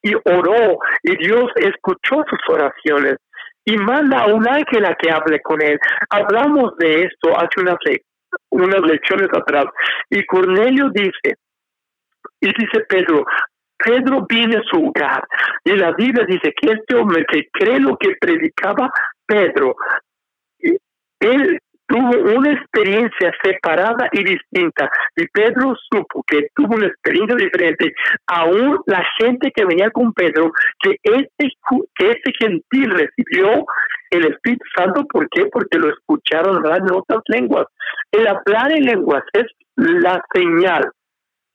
y 0.02 0.14
oró 0.14 0.78
y 1.02 1.16
Dios 1.16 1.50
escuchó 1.56 2.24
sus 2.28 2.38
oraciones 2.48 3.16
y 3.68 3.76
manda 3.76 4.20
a 4.20 4.26
un 4.28 4.48
ángel 4.48 4.86
a 4.86 4.94
que 4.94 5.10
hable 5.10 5.42
con 5.42 5.60
él. 5.60 5.78
Hablamos 6.08 6.74
de 6.78 7.02
esto 7.02 7.38
hace 7.38 7.60
unas, 7.60 7.76
unas 8.48 8.80
lecciones 8.80 9.28
atrás. 9.30 9.66
Y 10.08 10.24
Cornelio 10.24 10.88
dice, 10.88 11.36
y 12.40 12.46
dice 12.46 12.80
Pedro, 12.88 13.26
Pedro 13.76 14.24
viene 14.26 14.56
a 14.56 14.62
su 14.70 14.86
hogar. 14.86 15.22
Y 15.64 15.72
la 15.72 15.92
Biblia 15.92 16.24
dice 16.26 16.54
que 16.58 16.72
este 16.72 16.96
hombre 16.96 17.26
que 17.30 17.46
cree 17.52 17.78
lo 17.78 17.94
que 17.98 18.16
predicaba 18.18 18.90
Pedro, 19.26 19.76
él 21.20 21.58
tuvo 21.88 22.36
una 22.36 22.52
experiencia 22.52 23.32
separada 23.42 24.08
y 24.12 24.22
distinta. 24.22 24.90
Y 25.16 25.26
Pedro 25.28 25.74
supo 25.90 26.22
que 26.26 26.48
tuvo 26.54 26.76
una 26.76 26.86
experiencia 26.86 27.36
diferente. 27.36 27.92
Aún 28.26 28.78
la 28.86 29.04
gente 29.18 29.50
que 29.54 29.64
venía 29.64 29.90
con 29.90 30.12
Pedro, 30.12 30.52
que 30.80 30.96
este, 31.02 31.50
que 31.96 32.10
este 32.10 32.32
gentil 32.38 32.90
recibió 32.90 33.64
el 34.10 34.26
Espíritu 34.26 34.64
Santo. 34.76 35.04
¿Por 35.06 35.28
qué? 35.30 35.46
Porque 35.46 35.78
lo 35.78 35.90
escucharon 35.90 36.56
hablar 36.56 36.78
en 36.78 36.94
otras 36.94 37.22
lenguas. 37.28 37.66
El 38.12 38.26
hablar 38.26 38.72
en 38.72 38.84
lenguas 38.84 39.24
es 39.32 39.46
la 39.76 40.22
señal 40.32 40.90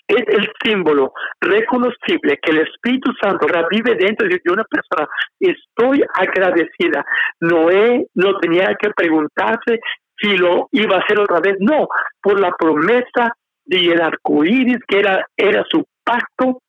es 0.08 0.24
el 0.28 0.52
símbolo 0.64 1.14
reconocible 1.40 2.38
que 2.42 2.52
el 2.52 2.60
Espíritu 2.60 3.12
Santo 3.22 3.48
revive 3.48 3.96
dentro 3.96 4.28
de 4.28 4.40
una 4.52 4.64
persona. 4.66 5.08
Estoy 5.40 6.04
agradecida. 6.14 7.06
Noé 7.40 8.06
no 8.16 8.38
tenía 8.40 8.76
que 8.80 8.90
preguntarse 8.92 9.80
si 10.24 10.38
lo 10.38 10.70
iba 10.72 10.96
a 10.96 11.00
hacer 11.00 11.20
otra 11.20 11.42
vez. 11.42 11.58
No, 11.60 11.88
por 12.22 12.40
la 12.40 12.52
promesa 12.58 13.36
del 13.66 14.02
arco 14.02 14.44
iris, 14.46 14.80
que 14.88 15.00
era, 15.00 15.28
era 15.36 15.64
su 15.70 15.86
pacto. 16.04 16.62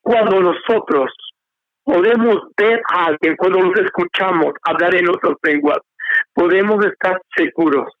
Cuando 0.00 0.40
nosotros 0.40 1.12
podemos 1.84 2.38
ver 2.56 2.82
a 2.92 3.06
alguien, 3.06 3.36
cuando 3.36 3.60
los 3.60 3.78
escuchamos 3.78 4.52
hablar 4.64 4.94
en 4.96 5.08
otras 5.08 5.34
lenguas, 5.42 5.78
podemos 6.34 6.84
estar 6.84 7.20
seguros 7.36 7.92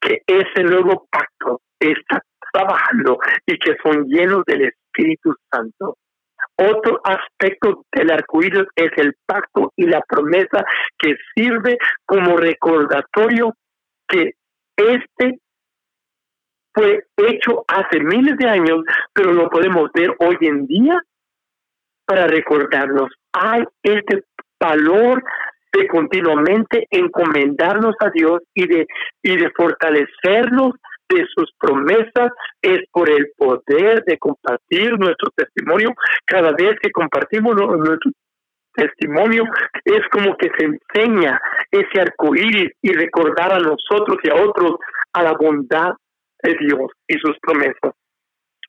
que 0.00 0.22
ese 0.26 0.62
nuevo 0.62 1.06
pacto 1.10 1.60
está 1.80 2.20
trabajando 2.52 3.18
y 3.46 3.58
que 3.58 3.76
son 3.82 4.04
llenos 4.06 4.44
del 4.46 4.66
Espíritu 4.66 5.34
Santo. 5.50 5.96
Otro 6.60 7.00
aspecto 7.04 7.84
del 7.92 8.10
arcoíris 8.10 8.66
es 8.74 8.90
el 8.96 9.14
pacto 9.26 9.72
y 9.76 9.86
la 9.86 10.00
promesa 10.08 10.64
que 10.98 11.14
sirve 11.34 11.78
como 12.04 12.36
recordatorio 12.36 13.54
que 14.08 14.32
este 14.76 15.38
fue 16.74 17.04
hecho 17.16 17.64
hace 17.68 18.00
miles 18.00 18.36
de 18.38 18.48
años, 18.48 18.80
pero 19.12 19.32
lo 19.32 19.48
podemos 19.48 19.90
ver 19.94 20.14
hoy 20.18 20.36
en 20.40 20.66
día 20.66 21.00
para 22.04 22.26
recordarnos. 22.26 23.08
Hay 23.32 23.64
este 23.82 24.24
valor 24.58 25.22
de 25.72 25.86
continuamente 25.86 26.86
encomendarnos 26.90 27.94
a 28.00 28.10
Dios 28.10 28.40
y 28.54 28.66
de, 28.66 28.86
y 29.22 29.36
de 29.36 29.50
fortalecernos 29.50 30.72
de 31.08 31.26
sus 31.34 31.50
promesas 31.58 32.32
es 32.62 32.80
por 32.92 33.10
el 33.10 33.28
poder 33.36 34.04
de 34.04 34.18
compartir 34.18 34.98
nuestro 34.98 35.30
testimonio. 35.34 35.94
Cada 36.26 36.52
vez 36.52 36.78
que 36.80 36.90
compartimos 36.90 37.56
nuestro 37.56 38.10
testimonio, 38.74 39.44
es 39.84 40.00
como 40.10 40.36
que 40.36 40.50
se 40.56 40.66
enseña 40.66 41.40
ese 41.70 42.00
arco 42.00 42.34
iris 42.34 42.72
y 42.80 42.92
recordar 42.92 43.52
a 43.52 43.58
nosotros 43.58 44.18
y 44.22 44.30
a 44.30 44.36
otros 44.36 44.76
a 45.12 45.22
la 45.22 45.32
bondad 45.32 45.92
de 46.42 46.56
Dios 46.60 46.92
y 47.08 47.18
sus 47.18 47.36
promesas. 47.40 47.94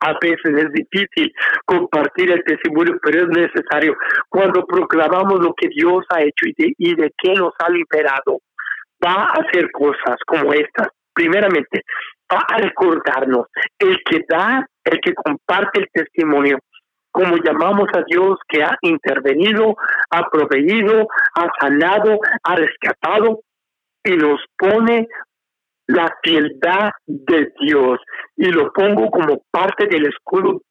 A 0.02 0.13
veces 0.21 0.39
es 0.45 0.71
difícil 0.71 1.32
compartir 1.65 2.32
el 2.32 2.43
testimonio, 2.43 2.97
pero 3.04 3.23
es 3.23 3.28
necesario 3.28 3.95
cuando 4.30 4.65
proclamamos 4.65 5.39
lo 5.41 5.54
que 5.54 5.67
Dios 5.67 6.06
ha 6.10 6.21
hecho 6.21 6.45
y 6.45 6.54
de, 6.58 6.73
y 6.78 6.95
de 6.95 7.12
qué 7.17 7.34
nos 7.34 7.54
ha 7.60 7.69
liberado. 7.69 8.39
Va 9.06 9.25
a 9.25 9.34
hacer 9.41 9.69
cosas 9.71 10.17
como 10.25 10.54
estas. 10.54 10.88
Primeramente, 11.13 11.84
va 12.31 12.45
a 12.47 12.57
recordarnos 12.57 13.47
el 13.79 13.97
que 14.03 14.25
da, 14.27 14.65
el 14.83 14.99
que 15.01 15.13
comparte 15.13 15.79
el 15.81 15.87
testimonio, 15.91 16.59
como 17.11 17.37
llamamos 17.37 17.87
a 17.93 18.03
Dios 18.07 18.37
que 18.47 18.63
ha 18.63 18.77
intervenido, 18.81 19.75
ha 20.11 20.29
proveído, 20.29 21.07
ha 21.35 21.49
sanado, 21.59 22.19
ha 22.43 22.55
rescatado 22.55 23.39
y 24.03 24.15
nos 24.15 24.39
pone 24.57 25.07
la 25.87 26.07
fieldad 26.23 26.91
de 27.07 27.51
Dios 27.59 27.99
y 28.37 28.45
lo 28.51 28.71
pongo 28.71 29.09
como 29.09 29.41
parte 29.51 29.87
del 29.87 30.05
escudo. 30.07 30.61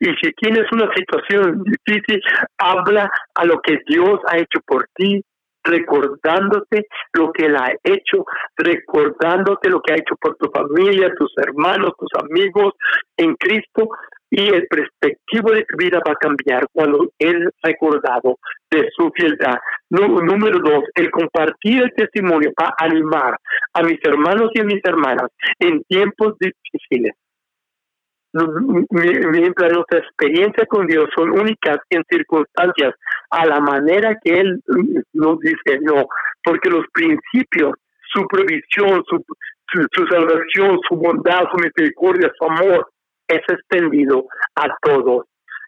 Y 0.00 0.06
si 0.22 0.32
tienes 0.32 0.64
una 0.72 0.90
situación 0.94 1.62
difícil, 1.64 2.20
habla 2.56 3.10
a 3.34 3.44
lo 3.44 3.60
que 3.60 3.78
Dios 3.86 4.18
ha 4.28 4.38
hecho 4.38 4.60
por 4.66 4.86
ti, 4.94 5.22
recordándote 5.66 6.86
lo 7.12 7.32
que 7.32 7.46
Él 7.46 7.56
ha 7.56 7.72
hecho, 7.82 8.24
recordándote 8.56 9.68
lo 9.68 9.80
que 9.80 9.92
ha 9.92 9.96
hecho 9.96 10.16
por 10.20 10.36
tu 10.36 10.50
familia, 10.50 11.12
tus 11.18 11.32
hermanos, 11.38 11.92
tus 11.98 12.10
amigos 12.22 12.74
en 13.16 13.34
Cristo, 13.34 13.88
y 14.30 14.48
el 14.48 14.66
perspectivo 14.66 15.52
de 15.52 15.64
tu 15.64 15.76
vida 15.78 16.00
va 16.06 16.12
a 16.12 16.16
cambiar 16.16 16.66
cuando 16.72 17.08
Él 17.18 17.48
recordado 17.62 18.38
de 18.70 18.88
su 18.96 19.10
fieldad. 19.14 19.56
número 19.90 20.58
dos, 20.58 20.84
el 20.94 21.10
compartir 21.10 21.82
el 21.82 21.92
testimonio 21.94 22.52
va 22.60 22.66
a 22.68 22.84
animar 22.84 23.38
a 23.74 23.82
mis 23.82 23.98
hermanos 24.02 24.50
y 24.54 24.60
a 24.60 24.64
mis 24.64 24.80
hermanas 24.84 25.30
en 25.60 25.82
tiempos 25.84 26.34
difíciles 26.40 27.14
mientras 28.90 29.72
nuestra 29.72 29.98
experiencia 29.98 30.66
con 30.66 30.86
Dios 30.86 31.08
son 31.16 31.30
únicas 31.30 31.78
en 31.90 32.02
circunstancias 32.08 32.94
a 33.30 33.46
la 33.46 33.60
manera 33.60 34.18
que 34.22 34.40
Él 34.40 34.62
nos 35.12 35.38
dice 35.40 35.78
no, 35.82 36.06
porque 36.44 36.70
los 36.70 36.84
principios, 36.92 37.72
su 38.12 38.26
provisión, 38.28 39.02
su, 39.08 39.24
su, 39.92 40.06
salvación, 40.06 40.78
su 40.88 40.96
bondad, 40.96 41.44
su 41.50 41.56
misericordia, 41.58 42.30
su 42.38 42.44
amor, 42.44 42.88
es 43.28 43.40
extendido 43.48 44.26
a 44.54 44.68
todos. 44.82 45.26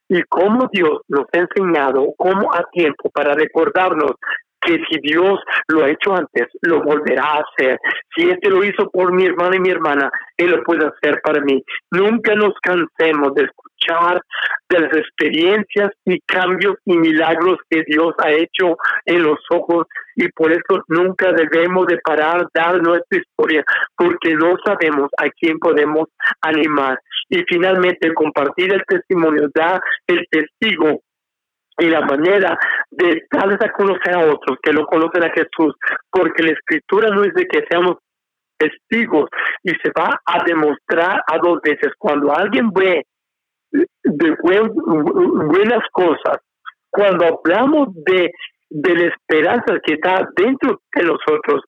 Y 0.08 0.22
como 0.22 0.68
Dios 0.72 1.00
nos 1.08 1.26
ha 1.32 1.38
enseñado, 1.38 2.06
como 2.16 2.54
a 2.54 2.64
tiempo 2.72 3.10
para 3.10 3.34
recordarnos 3.34 4.12
que 4.68 4.78
si 4.90 5.00
Dios 5.00 5.40
lo 5.68 5.84
ha 5.84 5.90
hecho 5.90 6.14
antes, 6.14 6.46
lo 6.60 6.82
volverá 6.82 7.24
a 7.24 7.42
hacer. 7.42 7.78
Si 8.14 8.28
este 8.28 8.50
lo 8.50 8.62
hizo 8.62 8.90
por 8.90 9.12
mi 9.12 9.24
hermana 9.24 9.56
y 9.56 9.60
mi 9.60 9.70
hermana, 9.70 10.10
Él 10.36 10.50
lo 10.50 10.62
puede 10.62 10.86
hacer 10.86 11.20
para 11.22 11.40
mí. 11.40 11.64
Nunca 11.90 12.34
nos 12.34 12.52
cansemos 12.60 13.34
de 13.34 13.44
escuchar 13.44 14.20
de 14.68 14.80
las 14.80 14.94
experiencias 14.94 15.90
y 16.04 16.20
cambios 16.20 16.76
y 16.84 16.98
milagros 16.98 17.56
que 17.70 17.82
Dios 17.86 18.12
ha 18.18 18.30
hecho 18.30 18.76
en 19.06 19.22
los 19.22 19.38
ojos 19.50 19.86
y 20.16 20.28
por 20.32 20.52
eso 20.52 20.84
nunca 20.88 21.32
debemos 21.32 21.86
de 21.86 21.96
parar 21.98 22.46
dar 22.52 22.82
nuestra 22.82 23.20
historia 23.20 23.64
porque 23.96 24.34
no 24.34 24.56
sabemos 24.66 25.08
a 25.16 25.30
quién 25.30 25.58
podemos 25.58 26.08
animar. 26.42 26.98
Y 27.30 27.42
finalmente 27.48 28.12
compartir 28.12 28.74
el 28.74 28.82
testimonio 28.86 29.48
da 29.54 29.80
el 30.06 30.26
testigo 30.30 31.00
y 31.78 31.86
la 31.86 32.00
manera 32.00 32.58
de 32.90 33.22
darles 33.30 33.60
a 33.62 33.72
conocer 33.72 34.14
a 34.14 34.26
otros 34.32 34.58
que 34.62 34.72
lo 34.72 34.84
conocen 34.86 35.24
a 35.24 35.30
Jesús, 35.30 35.74
porque 36.10 36.42
la 36.42 36.52
escritura 36.52 37.08
no 37.10 37.24
es 37.24 37.32
de 37.34 37.46
que 37.46 37.64
seamos 37.70 37.98
testigos 38.58 39.30
y 39.62 39.70
se 39.70 39.90
va 39.96 40.20
a 40.24 40.44
demostrar 40.44 41.22
a 41.26 41.38
dos 41.38 41.60
veces. 41.62 41.92
Cuando 41.96 42.34
alguien 42.34 42.70
ve 42.72 43.06
de 43.70 44.36
buenas 44.42 45.84
cosas, 45.92 46.38
cuando 46.90 47.26
hablamos 47.26 47.88
de, 48.04 48.32
de 48.70 48.94
la 48.94 49.06
esperanza 49.06 49.78
que 49.84 49.94
está 49.94 50.28
dentro 50.36 50.80
de 50.94 51.02
nosotros, 51.04 51.62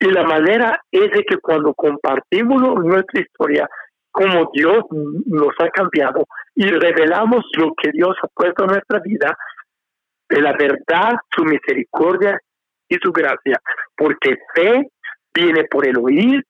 y 0.00 0.06
la 0.10 0.22
manera 0.22 0.80
es 0.92 1.10
de 1.10 1.24
que 1.24 1.36
cuando 1.38 1.74
compartimos 1.74 2.62
nuestra 2.84 3.20
historia, 3.20 3.68
como 4.18 4.50
Dios 4.52 4.78
nos 5.26 5.54
ha 5.60 5.68
cambiado. 5.68 6.26
Y 6.56 6.64
revelamos 6.64 7.44
lo 7.56 7.72
que 7.80 7.92
Dios 7.92 8.16
ha 8.20 8.26
puesto 8.34 8.64
en 8.64 8.70
nuestra 8.70 8.98
vida, 8.98 9.36
de 10.28 10.42
la 10.42 10.52
verdad, 10.54 11.14
su 11.36 11.44
misericordia 11.44 12.36
y 12.88 12.96
su 13.00 13.12
gracia, 13.12 13.60
porque 13.96 14.36
fe 14.54 14.88
viene 15.32 15.64
por 15.70 15.86
el 15.86 15.98
oír 15.98 16.44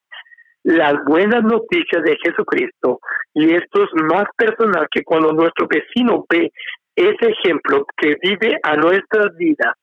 las 0.62 0.94
buenas 1.04 1.42
noticias 1.44 2.02
de 2.04 2.16
Jesucristo. 2.22 3.00
Y 3.34 3.52
esto 3.52 3.84
es 3.84 3.90
más 4.04 4.24
personal 4.36 4.88
que 4.90 5.02
cuando 5.04 5.32
nuestro 5.32 5.66
vecino 5.68 6.24
ve 6.28 6.50
ese 6.96 7.26
ejemplo 7.26 7.84
que 7.98 8.16
vive 8.22 8.58
a 8.62 8.76
nuestra 8.76 9.28
vida. 9.36 9.74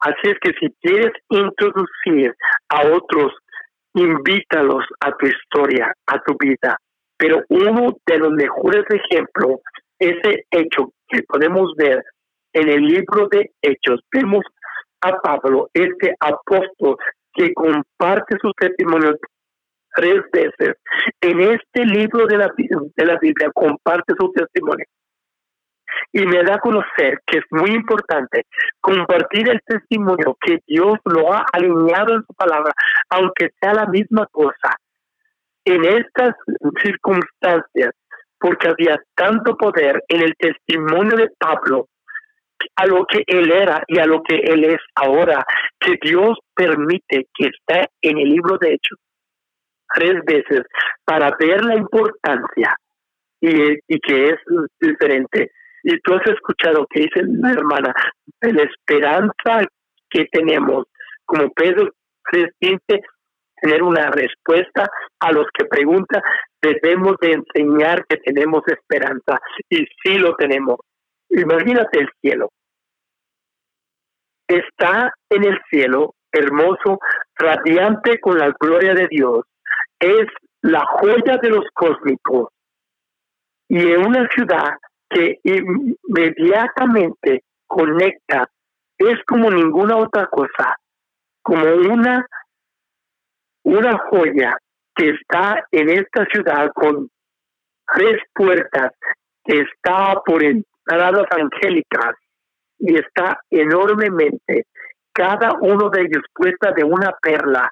Así 0.00 0.30
es 0.30 0.38
que 0.40 0.52
si 0.58 0.74
quieres 0.80 1.12
introducir 1.28 2.34
a 2.70 2.88
otros 2.88 3.32
invítalos 3.94 4.84
a 5.00 5.12
tu 5.12 5.26
historia, 5.26 5.92
a 6.06 6.20
tu 6.22 6.36
vida. 6.38 6.76
Pero 7.16 7.42
uno 7.48 7.96
de 8.06 8.18
los 8.18 8.32
mejores 8.32 8.84
ejemplos, 8.90 9.60
ese 9.98 10.44
hecho 10.50 10.92
que 11.08 11.22
podemos 11.22 11.72
ver 11.76 12.02
en 12.52 12.68
el 12.68 12.82
libro 12.82 13.28
de 13.30 13.50
Hechos, 13.62 14.00
vemos 14.12 14.44
a 15.00 15.16
Pablo, 15.18 15.68
este 15.72 16.14
apóstol 16.20 16.96
que 17.34 17.52
comparte 17.54 18.36
su 18.40 18.52
testimonio 18.52 19.16
tres 19.94 20.22
veces. 20.32 20.76
En 21.20 21.40
este 21.40 21.84
libro 21.84 22.26
de 22.26 22.38
la, 22.38 22.50
de 22.56 23.04
la 23.04 23.18
Biblia 23.18 23.50
comparte 23.54 24.14
su 24.18 24.30
testimonio 24.32 24.84
y 26.12 26.26
me 26.26 26.42
da 26.42 26.54
a 26.54 26.58
conocer 26.58 27.20
que 27.26 27.38
es 27.38 27.44
muy 27.50 27.70
importante 27.70 28.46
compartir 28.80 29.48
el 29.48 29.60
testimonio 29.64 30.36
que 30.40 30.58
Dios 30.66 30.98
lo 31.04 31.32
ha 31.32 31.44
alineado 31.52 32.14
en 32.14 32.24
su 32.26 32.34
palabra, 32.34 32.72
aunque 33.10 33.50
sea 33.60 33.74
la 33.74 33.86
misma 33.86 34.26
cosa. 34.30 34.76
En 35.64 35.84
estas 35.84 36.34
circunstancias, 36.82 37.94
porque 38.38 38.68
había 38.68 39.00
tanto 39.14 39.56
poder 39.56 40.02
en 40.08 40.22
el 40.22 40.34
testimonio 40.36 41.16
de 41.16 41.30
Pablo, 41.38 41.86
a 42.76 42.86
lo 42.86 43.04
que 43.06 43.24
él 43.26 43.50
era 43.50 43.82
y 43.88 43.98
a 43.98 44.06
lo 44.06 44.22
que 44.22 44.36
él 44.36 44.64
es 44.64 44.80
ahora, 44.94 45.44
que 45.80 45.94
Dios 46.00 46.38
permite 46.54 47.26
que 47.34 47.46
esté 47.46 47.88
en 48.00 48.18
el 48.18 48.28
libro 48.28 48.56
de 48.58 48.74
Hechos 48.74 48.98
tres 49.94 50.24
veces 50.24 50.62
para 51.04 51.36
ver 51.38 51.64
la 51.64 51.76
importancia 51.76 52.76
y, 53.40 53.72
y 53.86 54.00
que 54.00 54.30
es 54.30 54.36
diferente 54.80 55.50
y 55.82 55.98
tú 56.00 56.14
has 56.14 56.26
escuchado 56.26 56.86
que 56.90 57.00
dice 57.00 57.22
la 57.24 57.52
hermana, 57.52 57.94
la 58.40 58.62
esperanza 58.62 59.66
que 60.10 60.26
tenemos, 60.30 60.86
como 61.24 61.50
Pedro 61.50 61.90
3.15, 62.32 63.00
tener 63.60 63.82
una 63.82 64.10
respuesta 64.10 64.88
a 65.20 65.32
los 65.32 65.46
que 65.56 65.64
preguntan, 65.64 66.22
debemos 66.60 67.16
de 67.20 67.32
enseñar 67.32 68.04
que 68.06 68.16
tenemos 68.18 68.62
esperanza 68.66 69.40
y 69.68 69.86
sí 70.02 70.18
lo 70.18 70.34
tenemos. 70.36 70.78
Imagínate 71.30 72.00
el 72.00 72.08
cielo. 72.20 72.50
Está 74.48 75.12
en 75.30 75.44
el 75.44 75.58
cielo, 75.70 76.14
hermoso, 76.30 76.98
radiante 77.36 78.18
con 78.20 78.38
la 78.38 78.52
gloria 78.60 78.94
de 78.94 79.08
Dios. 79.08 79.44
Es 79.98 80.26
la 80.60 80.84
joya 81.00 81.38
de 81.40 81.48
los 81.48 81.64
cósmicos. 81.72 82.48
Y 83.68 83.92
en 83.92 84.06
una 84.06 84.28
ciudad 84.28 84.74
que 85.12 85.38
inmediatamente 85.44 87.42
conecta, 87.66 88.48
es 88.98 89.18
como 89.26 89.50
ninguna 89.50 89.96
otra 89.96 90.26
cosa, 90.26 90.76
como 91.42 91.64
una, 91.64 92.26
una 93.64 93.98
joya 94.10 94.56
que 94.94 95.10
está 95.10 95.66
en 95.70 95.90
esta 95.90 96.24
ciudad 96.26 96.70
con 96.74 97.08
tres 97.94 98.20
puertas, 98.34 98.92
que 99.44 99.60
está 99.60 100.20
por 100.24 100.42
entradas 100.42 101.26
angélicas 101.30 102.14
y 102.78 102.96
está 102.96 103.40
enormemente, 103.50 104.66
cada 105.12 105.52
uno 105.60 105.90
de 105.90 106.02
ellos 106.02 106.22
puesta 106.34 106.72
de 106.72 106.84
una 106.84 107.12
perla 107.20 107.70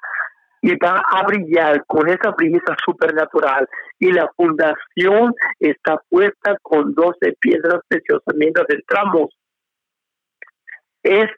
y 0.61 0.75
va 0.75 1.03
a 1.07 1.23
brillar 1.23 1.83
con 1.87 2.07
esa 2.07 2.31
brisa 2.31 2.75
supernatural. 2.85 3.67
Y 3.99 4.11
la 4.11 4.29
fundación 4.35 5.33
está 5.59 5.99
puesta 6.09 6.55
con 6.61 6.93
doce 6.93 7.35
piedras 7.39 7.81
preciosas 7.87 8.35
mientras 8.35 8.67
entramos. 8.69 9.35
Es 11.03 11.29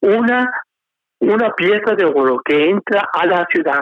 una, 0.00 0.50
una 1.18 1.52
pieza 1.54 1.94
de 1.96 2.04
oro 2.04 2.40
que 2.44 2.70
entra 2.70 3.08
a 3.12 3.26
la 3.26 3.46
ciudad. 3.50 3.80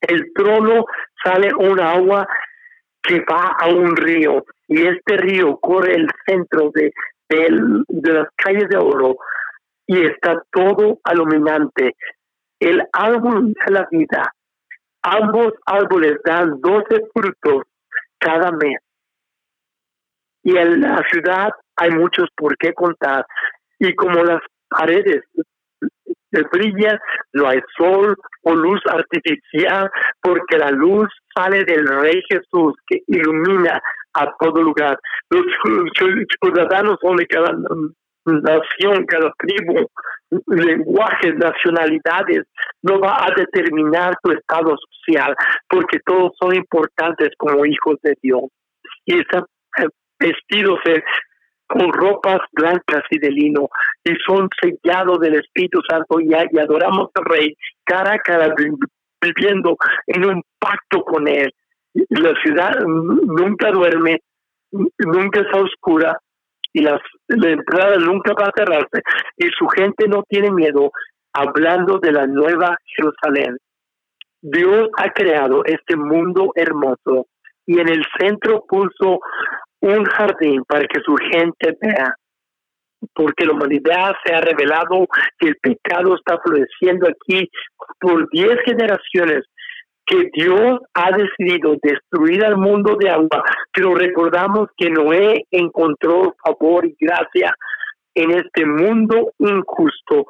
El 0.00 0.32
trono 0.34 0.84
sale 1.22 1.50
un 1.54 1.78
agua 1.78 2.26
que 3.02 3.20
va 3.20 3.56
a 3.58 3.68
un 3.68 3.96
río 3.96 4.44
y 4.68 4.86
este 4.86 5.16
río 5.16 5.58
corre 5.58 5.94
el 5.94 6.08
centro 6.24 6.70
de, 6.72 6.92
de 7.28 8.12
las 8.12 8.28
calles 8.36 8.68
de 8.68 8.78
oro 8.78 9.16
y 9.86 10.06
está 10.06 10.42
todo 10.50 10.98
aluminante. 11.04 11.94
El 12.62 12.80
árbol 12.92 13.52
de 13.54 13.72
la 13.72 13.88
vida, 13.90 14.32
ambos 15.02 15.52
árboles 15.66 16.18
dan 16.24 16.60
12 16.60 16.84
frutos 17.12 17.64
cada 18.18 18.52
mes. 18.52 18.78
Y 20.44 20.56
en 20.56 20.80
la 20.80 21.02
ciudad 21.10 21.50
hay 21.74 21.90
muchos 21.90 22.28
por 22.36 22.56
qué 22.58 22.72
contar. 22.72 23.26
Y 23.80 23.92
como 23.96 24.22
las 24.22 24.40
paredes 24.68 25.24
brillan, 26.52 27.00
no 27.32 27.48
hay 27.48 27.58
sol 27.76 28.16
o 28.42 28.54
luz 28.54 28.80
artificial, 28.86 29.90
porque 30.20 30.56
la 30.56 30.70
luz 30.70 31.08
sale 31.34 31.64
del 31.64 31.84
Rey 31.84 32.22
Jesús 32.30 32.74
que 32.86 33.02
ilumina 33.08 33.82
a 34.14 34.32
todo 34.38 34.62
lugar. 34.62 35.00
Los 35.30 35.42
ciudadanos 36.40 36.96
son 37.00 37.16
de 37.16 37.26
cada 37.26 37.52
nación, 38.24 39.04
cada 39.06 39.32
tribu, 39.38 39.88
lenguajes, 40.46 41.34
nacionalidades, 41.36 42.46
no 42.82 43.00
va 43.00 43.26
a 43.26 43.34
determinar 43.36 44.14
tu 44.22 44.32
estado 44.32 44.76
social, 44.90 45.34
porque 45.68 45.98
todos 46.04 46.32
son 46.40 46.54
importantes 46.54 47.30
como 47.36 47.64
hijos 47.66 47.96
de 48.02 48.14
Dios. 48.22 48.44
Y 49.04 49.18
están 49.20 49.44
eh, 49.78 49.86
vestidos 50.18 50.78
con 51.66 51.92
ropas 51.92 52.40
blancas 52.52 53.02
y 53.10 53.18
de 53.18 53.30
lino, 53.30 53.68
y 54.04 54.14
son 54.26 54.48
sellados 54.60 55.18
del 55.20 55.34
Espíritu 55.36 55.80
Santo 55.88 56.20
y, 56.20 56.30
y 56.30 56.58
adoramos 56.58 57.10
al 57.14 57.24
Rey 57.24 57.56
cara 57.84 58.14
a 58.14 58.18
cara, 58.18 58.54
viviendo 59.20 59.76
en 60.06 60.24
un 60.24 60.42
pacto 60.58 61.02
con 61.04 61.26
Él. 61.28 61.50
La 62.10 62.34
ciudad 62.42 62.72
nunca 62.84 63.70
duerme, 63.70 64.20
nunca 64.70 65.40
está 65.40 65.60
oscura, 65.60 66.18
y 66.72 66.82
las, 66.82 67.00
la 67.28 67.50
entrada 67.50 67.96
nunca 67.96 68.32
va 68.34 68.46
a 68.46 68.52
cerrarse 68.56 69.02
y 69.36 69.48
su 69.58 69.66
gente 69.68 70.08
no 70.08 70.22
tiene 70.28 70.50
miedo 70.50 70.90
hablando 71.32 71.98
de 71.98 72.12
la 72.12 72.26
nueva 72.26 72.76
Jerusalén. 72.96 73.56
Dios 74.40 74.88
ha 74.98 75.10
creado 75.10 75.64
este 75.64 75.96
mundo 75.96 76.52
hermoso 76.54 77.26
y 77.66 77.78
en 77.78 77.88
el 77.88 78.04
centro 78.18 78.64
puso 78.66 79.20
un 79.80 80.04
jardín 80.04 80.64
para 80.64 80.86
que 80.86 81.00
su 81.00 81.14
gente 81.16 81.76
vea, 81.80 82.14
porque 83.14 83.44
la 83.44 83.52
humanidad 83.52 84.14
se 84.24 84.34
ha 84.34 84.40
revelado 84.40 85.06
que 85.38 85.48
el 85.48 85.56
pecado 85.56 86.16
está 86.16 86.38
floreciendo 86.38 87.08
aquí 87.08 87.48
por 88.00 88.28
diez 88.30 88.58
generaciones 88.64 89.44
que 90.06 90.30
Dios 90.32 90.80
ha 90.94 91.10
decidido 91.12 91.76
destruir 91.82 92.44
al 92.44 92.56
mundo 92.56 92.96
de 92.98 93.10
agua, 93.10 93.42
pero 93.72 93.94
recordamos 93.94 94.68
que 94.76 94.90
Noé 94.90 95.44
encontró 95.50 96.34
favor 96.44 96.86
y 96.86 96.96
gracia 97.00 97.54
en 98.14 98.30
este 98.32 98.66
mundo 98.66 99.32
injusto. 99.38 100.26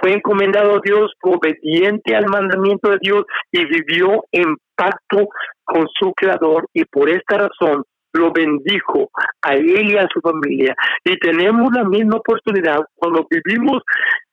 Fue 0.00 0.12
encomendado 0.12 0.76
a 0.76 0.80
Dios, 0.84 1.12
obediente 1.22 2.14
al 2.14 2.26
mandamiento 2.26 2.90
de 2.90 2.98
Dios 3.00 3.24
y 3.52 3.64
vivió 3.64 4.24
en 4.32 4.56
pacto 4.74 5.28
con 5.64 5.86
su 5.98 6.12
Creador 6.12 6.66
y 6.74 6.84
por 6.84 7.08
esta 7.08 7.38
razón 7.38 7.84
lo 8.12 8.32
bendijo 8.32 9.10
a 9.42 9.54
él 9.54 9.92
y 9.92 9.96
a 9.96 10.08
su 10.12 10.20
familia. 10.20 10.74
Y 11.04 11.18
tenemos 11.18 11.70
la 11.74 11.84
misma 11.84 12.16
oportunidad 12.16 12.80
cuando 12.94 13.26
vivimos 13.30 13.82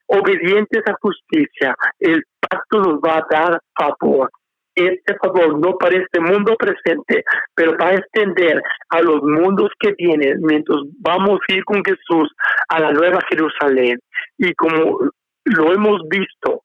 obedientes 0.08 0.84
a 0.88 0.96
justicia. 1.02 1.76
El 2.00 2.24
pacto 2.40 2.80
nos 2.80 3.00
va 3.00 3.18
a 3.18 3.26
dar 3.30 3.60
favor 3.78 4.30
este 4.76 5.16
favor 5.22 5.60
no 5.60 5.78
para 5.78 5.98
este 5.98 6.20
mundo 6.20 6.56
presente, 6.56 7.24
pero 7.56 7.78
para 7.78 7.96
extender 7.96 8.62
a 8.90 9.02
los 9.02 9.22
mundos 9.22 9.70
que 9.80 9.94
vienen 9.98 10.40
mientras 10.42 10.80
vamos 11.00 11.40
a 11.48 11.54
ir 11.54 11.64
con 11.66 11.84
Jesús 11.84 12.34
a 12.70 12.80
la 12.80 12.92
nueva 12.92 13.20
Jerusalén. 13.30 14.00
Y 14.38 14.54
como 14.54 15.00
lo 15.46 15.74
hemos 15.74 16.02
visto, 16.10 16.62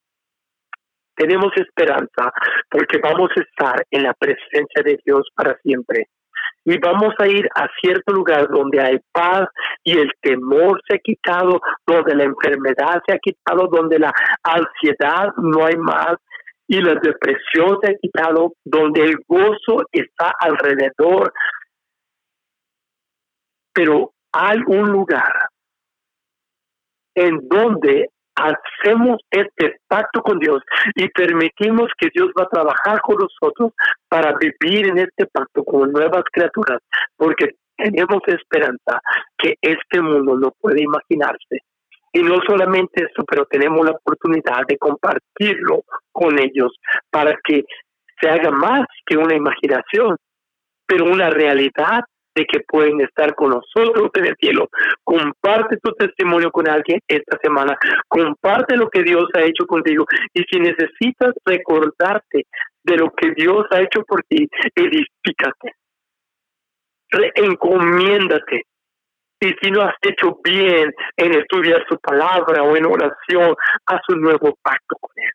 tenemos 1.17 1.51
esperanza 1.57 2.33
porque 2.71 2.99
vamos 2.99 3.31
a 3.37 3.41
estar 3.41 3.85
en 3.91 4.05
la 4.05 4.15
presencia 4.15 4.83
de 4.85 4.99
Dios 5.05 5.29
para 5.35 5.57
siempre. 5.59 6.07
Y 6.65 6.79
vamos 6.79 7.15
a 7.19 7.27
ir 7.27 7.49
a 7.55 7.67
cierto 7.81 8.13
lugar 8.13 8.49
donde 8.49 8.81
hay 8.81 8.99
paz 9.13 9.49
y 9.85 9.99
el 9.99 10.11
temor 10.21 10.81
se 10.87 10.97
ha 10.97 10.99
quitado, 10.99 11.61
donde 11.87 12.15
la 12.15 12.25
enfermedad 12.25 13.03
se 13.07 13.15
ha 13.15 13.19
quitado, 13.19 13.69
donde 13.69 13.99
la 13.99 14.13
ansiedad 14.43 15.33
no 15.39 15.65
hay 15.65 15.77
más, 15.77 16.17
y 16.69 16.81
la 16.83 16.95
depresión 16.95 17.79
se 17.83 17.91
ha 17.91 17.95
quitado, 17.95 18.53
donde 18.65 19.03
el 19.03 19.17
gozo 19.27 19.85
está 19.91 20.33
alrededor. 20.39 21.33
Pero 23.73 24.13
hay 24.33 24.59
un 24.67 24.91
lugar 24.91 25.33
en 27.15 27.49
donde 27.49 28.11
hacemos 28.37 29.21
este 29.31 29.77
pacto 29.89 30.21
con 30.23 30.39
Dios 30.39 30.63
y 30.95 31.09
permitimos 31.09 31.91
que 31.99 32.09
Dios 32.15 32.29
va 32.39 32.45
a 32.45 32.49
trabajar 32.49 33.01
con 33.01 33.17
nosotros 33.17 33.73
para 34.09 34.35
vivir 34.39 34.87
en 34.87 34.99
este 34.99 35.27
pacto 35.27 35.65
como 35.65 35.87
nuevas 35.87 36.23
criaturas, 36.31 36.81
porque 37.17 37.57
tenemos 37.77 38.21
esperanza 38.27 39.01
que 39.39 39.55
este 39.61 40.01
mundo 40.01 40.37
no 40.37 40.53
puede 40.61 40.83
imaginarse. 40.83 41.63
Y 42.13 42.23
no 42.23 42.37
solamente 42.47 43.05
eso, 43.05 43.25
pero 43.29 43.47
tenemos 43.47 43.85
la 43.85 43.93
oportunidad 43.93 44.63
de 44.67 44.79
compartirlo 44.79 45.83
con 46.19 46.37
ellos 46.39 46.73
para 47.11 47.37
que 47.45 47.65
se 48.21 48.29
haga 48.29 48.51
más 48.51 48.87
que 49.07 49.17
una 49.17 49.37
imaginación, 49.37 50.17
pero 50.85 51.05
una 51.05 51.31
realidad 51.31 52.01
de 52.35 52.45
que 52.45 52.61
pueden 52.67 53.01
estar 53.01 53.35
con 53.35 53.51
nosotros 53.51 54.11
en 54.15 54.27
el 54.27 54.37
cielo. 54.41 54.69
Comparte 55.05 55.77
tu 55.83 55.93
testimonio 55.93 56.51
con 56.51 56.69
alguien 56.69 57.01
esta 57.07 57.39
semana. 57.43 57.77
Comparte 58.09 58.77
lo 58.77 58.89
que 58.89 59.03
Dios 59.03 59.27
ha 59.35 59.43
hecho 59.43 59.67
contigo. 59.67 60.05
Y 60.35 60.43
si 60.51 60.59
necesitas 60.59 61.35
recordarte 61.45 62.47
de 62.83 62.97
lo 62.97 63.11
que 63.11 63.33
Dios 63.37 63.65
ha 63.71 63.81
hecho 63.81 64.03
por 64.03 64.23
ti, 64.29 64.49
edifícate. 64.75 65.75
Encomiéndate 67.35 68.65
y 69.41 69.55
si 69.63 69.71
no 69.71 69.83
has 69.83 69.95
hecho 70.03 70.39
bien 70.43 70.93
en 71.17 71.35
estudiar 71.35 71.85
su 71.89 71.97
palabra 71.99 72.63
o 72.63 72.77
en 72.77 72.87
oración, 72.87 73.55
haz 73.87 74.01
un 74.09 74.21
nuevo 74.21 74.57
pacto 74.63 74.97
con 75.01 75.11
Él. 75.17 75.31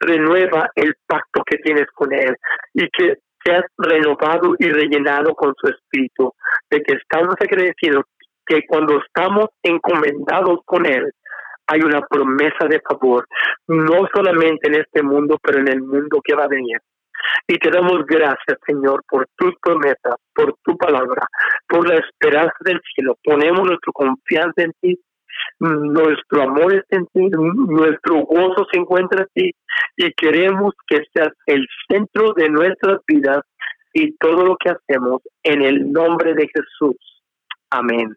Renueva 0.00 0.70
el 0.74 0.94
pacto 1.06 1.42
que 1.44 1.58
tienes 1.58 1.86
con 1.94 2.12
Él 2.12 2.36
y 2.74 2.88
que 2.90 3.16
seas 3.44 3.64
renovado 3.78 4.54
y 4.58 4.68
rellenado 4.68 5.34
con 5.34 5.54
su 5.60 5.68
espíritu, 5.68 6.32
de 6.70 6.82
que 6.82 6.94
estamos 6.94 7.34
agradecidos 7.40 8.04
que 8.46 8.60
cuando 8.66 8.98
estamos 8.98 9.46
encomendados 9.62 10.60
con 10.64 10.86
Él, 10.86 11.12
hay 11.66 11.80
una 11.82 12.00
promesa 12.00 12.66
de 12.68 12.80
favor, 12.80 13.26
no 13.66 14.08
solamente 14.14 14.68
en 14.68 14.76
este 14.76 15.02
mundo, 15.02 15.38
pero 15.42 15.58
en 15.60 15.68
el 15.68 15.82
mundo 15.82 16.20
que 16.24 16.34
va 16.34 16.44
a 16.44 16.48
venir. 16.48 16.78
Y 17.46 17.58
te 17.58 17.70
damos 17.70 18.06
gracias, 18.06 18.58
Señor, 18.66 19.02
por 19.08 19.26
tus 19.36 19.54
promesas, 19.60 20.14
por 20.34 20.54
tu 20.62 20.76
palabra, 20.78 21.26
por 21.68 21.86
la 21.86 21.96
esperanza 21.96 22.56
del 22.60 22.80
cielo. 22.94 23.16
Ponemos 23.22 23.60
nuestra 23.60 23.92
confianza 23.92 24.62
en 24.62 24.72
ti, 24.80 24.98
nuestro 25.60 26.42
amor 26.42 26.74
está 26.74 26.96
en 26.96 27.06
ti, 27.06 27.28
nuestro 27.30 28.22
gozo 28.22 28.66
se 28.72 28.78
encuentra 28.78 29.22
en 29.22 29.28
ti 29.34 29.50
y 29.96 30.12
queremos 30.12 30.74
que 30.86 31.02
seas 31.12 31.32
el 31.46 31.66
centro 31.88 32.32
de 32.34 32.48
nuestras 32.48 33.00
vidas 33.06 33.40
y 33.92 34.16
todo 34.16 34.44
lo 34.44 34.56
que 34.56 34.70
hacemos 34.70 35.22
en 35.42 35.62
el 35.62 35.90
nombre 35.92 36.34
de 36.34 36.48
Jesús. 36.48 36.96
Amén. 37.70 38.14